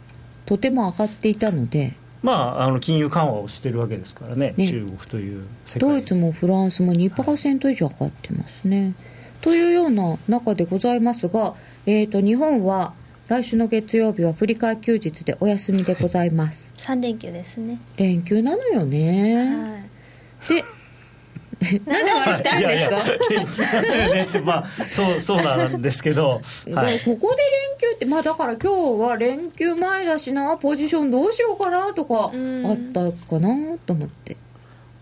[0.45, 1.93] とても上がっていたので。
[2.21, 5.43] まあ、あの金融緩和をしてるわけですからね、ね中国という
[5.77, 8.81] ドイツもフランスも2%以上上がってますね。
[8.81, 8.93] はい、
[9.41, 11.53] というような中でございますが、
[11.85, 12.93] えーと日本は
[13.27, 16.73] 来週の月曜日は振り替え休日でお休みでございます。
[16.77, 17.79] 3連休ですね。
[17.97, 20.63] 連休なのよね、はい、で
[21.89, 23.81] なんで笑ってるんですか？
[23.81, 26.41] ねまあそうそうなんですけど、
[26.73, 27.41] はい、ここで
[27.81, 32.31] 連休ってまあだから今日は連休前だしなポジションどうしようかなとかあっ
[32.93, 34.35] たかなと思って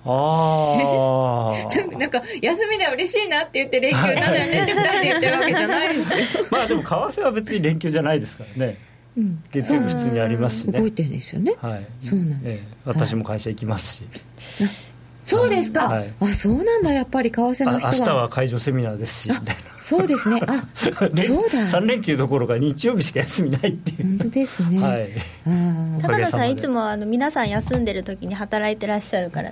[0.04, 8.78] ああ なんか休みで嬉しいなって言って連休なのよねって2人で言ってるわけじゃないですよ まあでも為替は別に連休じゃないですからね。
[9.18, 10.80] うん、月曜日普通にありますしね。
[10.80, 11.54] 動いてるんですよね。
[11.62, 11.86] はい。
[12.06, 14.04] そうなんです、えー、私も会社行きますし、
[15.24, 16.94] そうですか、はい、あそうなんだ。
[16.94, 17.94] やっぱり為替の人は。
[17.94, 19.30] 明日は会場セミナーですし。
[19.30, 20.40] みたいなそうですね。
[20.48, 21.10] あ そうだ。
[21.14, 24.08] 3連休どころか日曜日しか休みないっていう。
[24.08, 25.10] 本当ですね、はい、
[26.02, 29.52] 高田さんいつもあの皆さん休んでる時に働いてらっしゃるから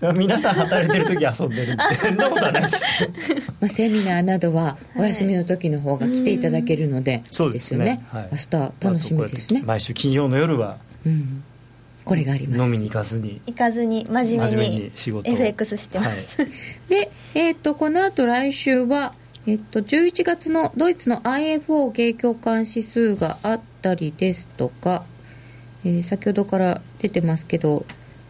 [0.18, 2.84] 皆さん働いてる時遊んでるってそんなことはないです。
[3.60, 11.42] まあセミナーなどはお休みの時の方が来ていただけるので、そうですよね、はい、明日楽しみですね、毎週金曜の夜は、うん、
[12.04, 12.62] これがあります。
[12.62, 13.40] 飲みに行かずに。
[13.46, 16.50] 行かずに真面目に仕事 FX してます、はい、
[16.88, 19.14] で、えー、っとこの後来週は
[19.46, 25.04] えっと、11月のドイツの IFO 景況感指数があったりですとか、
[25.84, 27.84] えー、先ほどから出てますけど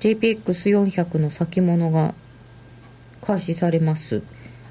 [0.05, 2.15] JPX400 の先物が
[3.23, 4.23] 開始されます。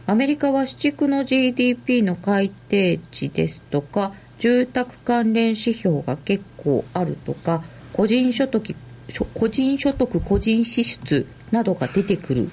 [0.05, 7.63] アメリカは市地区の GDP の改定値ですとか住宅関連指標が結構あるとか
[7.93, 8.75] 個人所得
[9.33, 12.51] 個人所得個人支出などが出てくる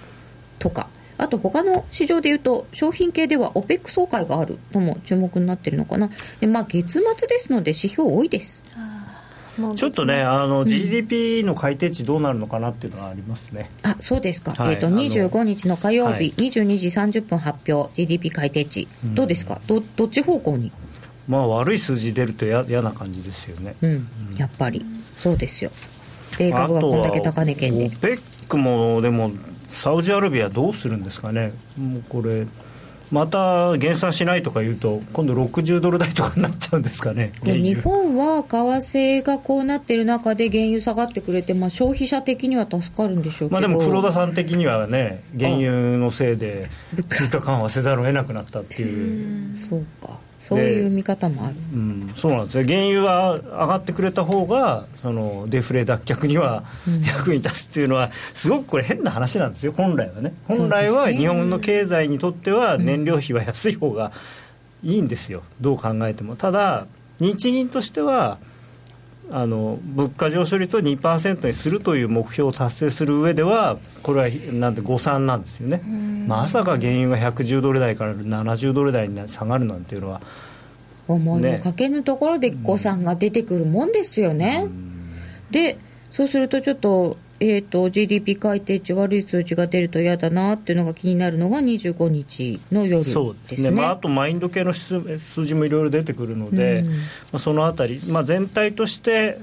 [0.59, 0.89] とか。
[1.19, 6.09] あと他の市場でいうと商品系では OPEC 総会があるのも注目になってるのかな。
[6.41, 8.60] で、まあ、月末ですので指標多いです。
[9.77, 13.71] ちょっとね、あの GDP の改定値どうなるのかなっていうのはありますね。
[13.83, 20.73] あそうですか、はい、えーと、25日の火曜日、はい、22時30分発表、GDP 改定値、どうですか、どどっち方向に？
[21.29, 24.85] まあ、悪い数字出ると嫌な感じですよね、うん、やっぱり、
[25.17, 25.71] そうですよ、
[26.39, 27.91] 米株がこんだけ高値圏で。
[27.91, 29.31] OPEC もでも、
[29.69, 32.47] サウジアラビアどうするんですかね、もうこれ。
[33.11, 37.33] また減産しないとかいうと、今度60ドル台とかになっちゃうんですかね。
[37.43, 46.71] 日本は為替がこうなってる中で、原油下がってくれて、まあ、消費者的には助かるんでしょうけど、まあ、でも黒田さん的にはね、原油のせいで
[47.09, 49.51] 追加緩和せざるを得なくなったっていう。
[49.51, 52.65] うそうかそういう見方もある、うん、そうなんですよ。
[52.65, 56.65] 原油が上がってくれた方がそのデフレ脱却には
[57.07, 59.73] 役に立つっていうのは、すごくこれ変な話なんですよ。
[59.77, 60.33] 本来はね。
[60.49, 64.13] 本来は日本の経済にとっては燃料費は安い方が
[64.83, 65.43] いいんですよ。
[65.61, 66.37] どう考えても。
[66.37, 66.87] ただ
[67.21, 68.39] 日銀としては
[69.33, 75.83] あの物価上昇率を2%にするという目標を達成する上ではこれはなんて誤算なんですよね、
[76.27, 80.21] まさか原油が110ドル台から70ドル台に下がるなんていうのは、
[81.07, 84.67] 思いもかけぬところで誤算が出てくるもんですよね。
[85.51, 85.79] で
[86.11, 95.01] そうするとちょっとえーと、GDP 改定値、悪い数字が出ると嫌だなっていうのが気になるのが25日の夜です、ね、そうですね、まあ、あとマインド系の数
[95.47, 96.97] 字もいろいろ出てくるので、うん、ま
[97.35, 99.39] あ、そのあたり、まあ、全体として、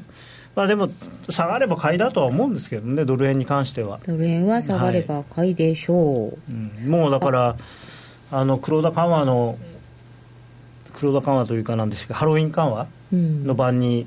[0.54, 0.90] まあ、でも
[1.30, 4.00] 下がれば買いだとは思うんですけどねドル円に関しては。
[4.06, 7.56] ドル円は下がれば買いでしょう、うん、もうだから
[8.30, 9.58] あの黒田緩和の
[10.94, 14.06] 黒田緩和というかなんですけどハロウィン緩和うんの晩に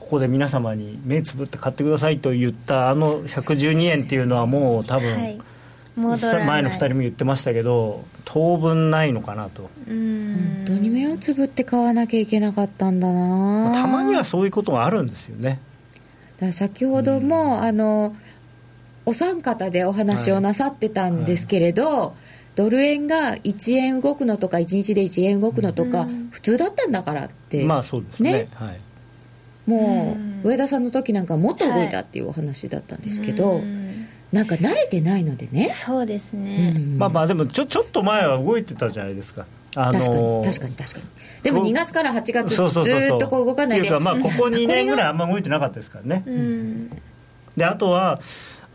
[0.00, 5.38] ここで皆様に目つぶって買ってくださいと言ったあの112円っていうのはもう多分、はい。
[5.96, 9.68] 前の2人も言ってましたけど当分ないのかなと。
[9.88, 10.64] うん。
[10.64, 13.72] 本当に目をつぶって買わなきゃいけなかったんだな。
[13.74, 15.60] たまにはそういうことがあるんですよね。
[16.38, 18.16] だ先ほども、あの
[19.04, 22.14] お三方でお話をなさってたんですけれど、
[22.56, 28.32] ドル円が1円動くのとか1日で1円動くのとか、普通だったんだからって、まあそうですね。
[28.32, 28.48] ね。
[28.54, 28.80] はい、
[29.70, 34.06] もう上田さんの時なんかもっと動いたっていうお話だったんですけど、うん。
[34.32, 36.98] なんか慣れてないのでね、そうですうね、ん。
[36.98, 39.46] まあまあでもちょちょっと前は動いてたじゃないですか。
[39.76, 41.04] あ確かのに確かに確かに。
[41.42, 43.10] でもこう2月から8月ずそうそうそうそう。
[43.10, 43.88] ーっとこう動かないで。
[43.88, 46.90] っていうかまあここ2年ぐらいいあんま動いてなかったですからね、 うん。
[47.56, 48.20] であとは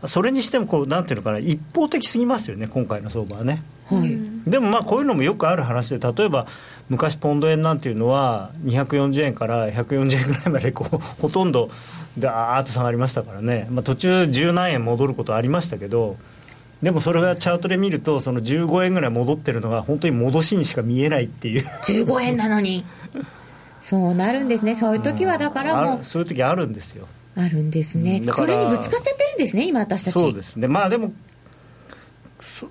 [0.04, 3.62] それにしてもこうなんていうのかな一方的すぎますよね今回の相場はね。
[3.86, 6.46] はい、でもまあこういうのもよくある話で例えば
[6.88, 11.70] 昔ポンド円なんていうのは240円から140円ぐらいまでこう ほとんど
[12.18, 16.16] ダーッと下がりましたからね、まあ、途中十何円戻ることありましたけど
[16.82, 21.64] でもそれがチャートで見るとその15円ぐらい戻ってるのが本当に戻しにしか見えないっていう。
[21.64, 22.84] 15円なのに。
[23.80, 24.74] そうなるんですね。
[24.74, 25.94] そういう時はだからもう。
[25.94, 27.06] あるそういう時あるんですよ。
[27.36, 30.14] あるんですね、それにぶつかっちゃってるんですね今私たち。
[30.14, 30.68] そうですね。
[30.68, 31.12] まあでもそ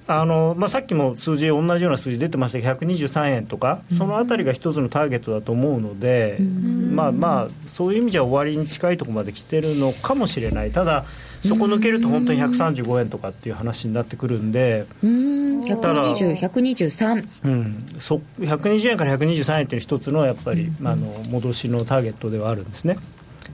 [0.08, 10.72] あのまあ、さっきも数字同じような数字出てましたけど123円とか、そのあたりが一つのターゲットだと思うので、まあまあそういう意味じゃ終わりに近いところまで来てるのかもしれない。
[10.72, 11.06] ただ
[11.44, 22.98] そこ抜けると本当に135円とかっていう話になってくるんで、うーんだから120、123うん、そ120円から123円っていう一つのやっぱり、まあ、あの戻しのターゲットではあるんですね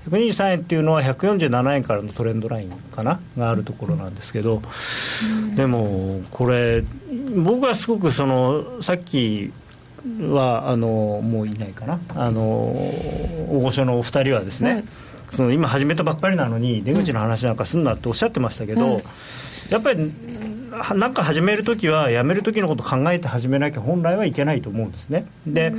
[0.09, 4.61] 123円っていうのは147円からのトレンドラインかながあるところなんですけど、
[5.55, 6.83] でもこれ
[7.35, 9.51] 僕はすごくそのさっき
[10.19, 11.99] はあのもういないかな。
[12.15, 14.83] あの大御所のお二人はですね、はい
[15.31, 19.03] その今始めたばっかりなのに出口の話なんかすんなっておっしゃってましたけど、はい
[19.69, 20.11] やっぱり
[20.71, 25.25] はなんか始めるときはやめるときのこと考えて始めなきゃ本来はいけないと思うんですね。
[25.47, 25.73] で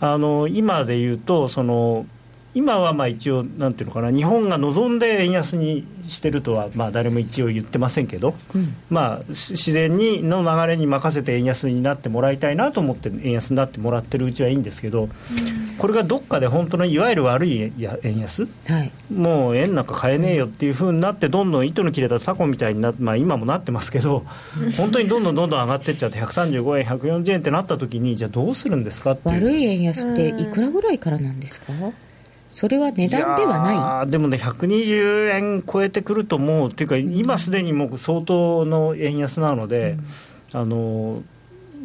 [0.00, 2.06] あの今で言うとその
[2.54, 8.34] 今はまあ一応なんていうのかな日本が望んで円安にしてるとはまあ誰も一応言ってませんけど、
[8.88, 15.08] まあし自然にの流れに任せて円安になってもらいたいなと思って円安になってもらってるうちはいいんですけど、
[15.78, 18.90] これがどっかで本当のいわゆる悪いや円安はい。
[19.14, 24.24] もう円なんか買えねえよっていうふうになってどんどん糸の切れたタコみたいになって、まあ、今もなってますけど
[24.76, 29.44] 本当にどんどんどんどん上がってっちゃって135円140円ってなった時にじゃあどうするんですかっていう。
[29.44, 31.66] 悪い円安っていくらぐらいからなんですか？
[32.52, 34.10] それは値段ではない？
[34.10, 39.96] でもね120円超えてくるともうっていうか今すでにもう相当の円安なので、
[40.52, 41.22] あの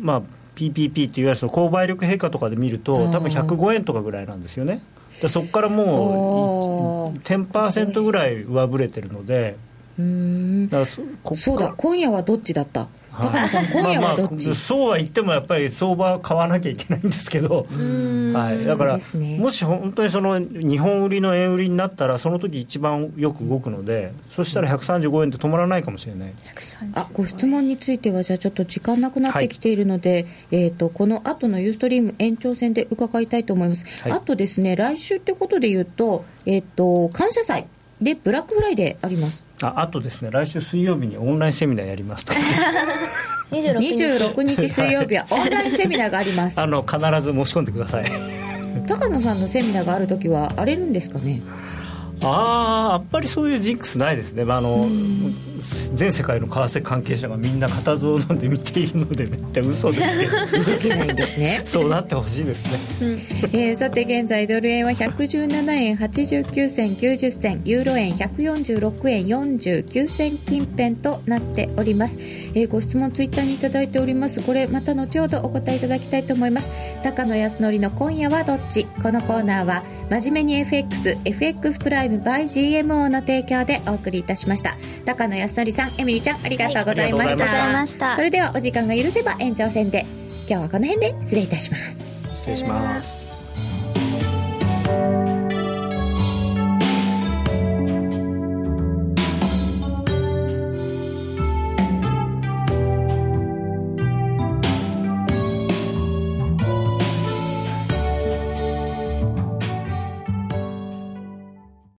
[0.01, 0.21] まあ
[0.55, 4.81] PPP っていわゆるその購買力陛下とかで見ると多分105円とかぐらいなんですよね。
[5.21, 9.55] でそこからもう10%ぐらい上振れてるので
[9.97, 10.69] うーん。
[10.69, 12.87] だそこそうだ今夜はどっちだった？
[13.21, 17.67] 高野さん今夜はどっち、まあまあ、そうは言ってもやっぱり相場は買わなきゃいけないんですけど、
[18.33, 19.37] はい、だから、ね。
[19.39, 26.33] もし本当にその日本売りの円売りになったらその時一番よく動くのでそしたら135円で止まらないかもしれない、
[26.93, 34.11] あご質問についてはじゃあちょっと時間なくなってきているので、えー、とこの後のユーストリーム延長戦で伺いたいと思います、はい。
[34.11, 37.67] あとですね来週ってことで言うと,、えー、と感謝祭
[38.01, 42.33] でブラックフライデーありますああとですね来週水曜日にオンラインセミナーやりますと。
[43.51, 44.03] 26日。
[44.03, 46.59] 26日水曜日はオンラインセミナーがあります。
[46.59, 48.05] あの必ず申し込んでください。
[48.87, 51.41] 高野さんのセミナーがあるときは荒れるんですかね？
[52.23, 54.87] ああやっぱりそういうジンクスないですね、まあ、あの
[55.93, 60.65] 全世界の為替関係者がみんな固唾を飲んで見ているのでねって嘘ですけど。
[60.73, 61.63] 動けないんですね。
[61.65, 62.79] そうなってほしいですね。
[63.53, 74.41] えーさて現在ドル円は117円89銭90銭ユーロ円146円49銭近辺となっております、えーご質問ツイッターにいただいております。
[74.41, 76.69] これまた後ほどお答えいただきたいと思います。
[77.03, 78.85] 高野康則の今夜はどっち？
[79.03, 84.77] このコーナーは真面目に FXFX プライム by GMO の提供でお送りいたしました。
[85.05, 87.37] 高野康則さんエミリちゃんありがとうございまし
[87.97, 90.05] た,はい、それではお時間が許せば延長戦で
[90.49, 91.97] 今日はこの辺で失礼いたします
[92.33, 93.35] 失礼します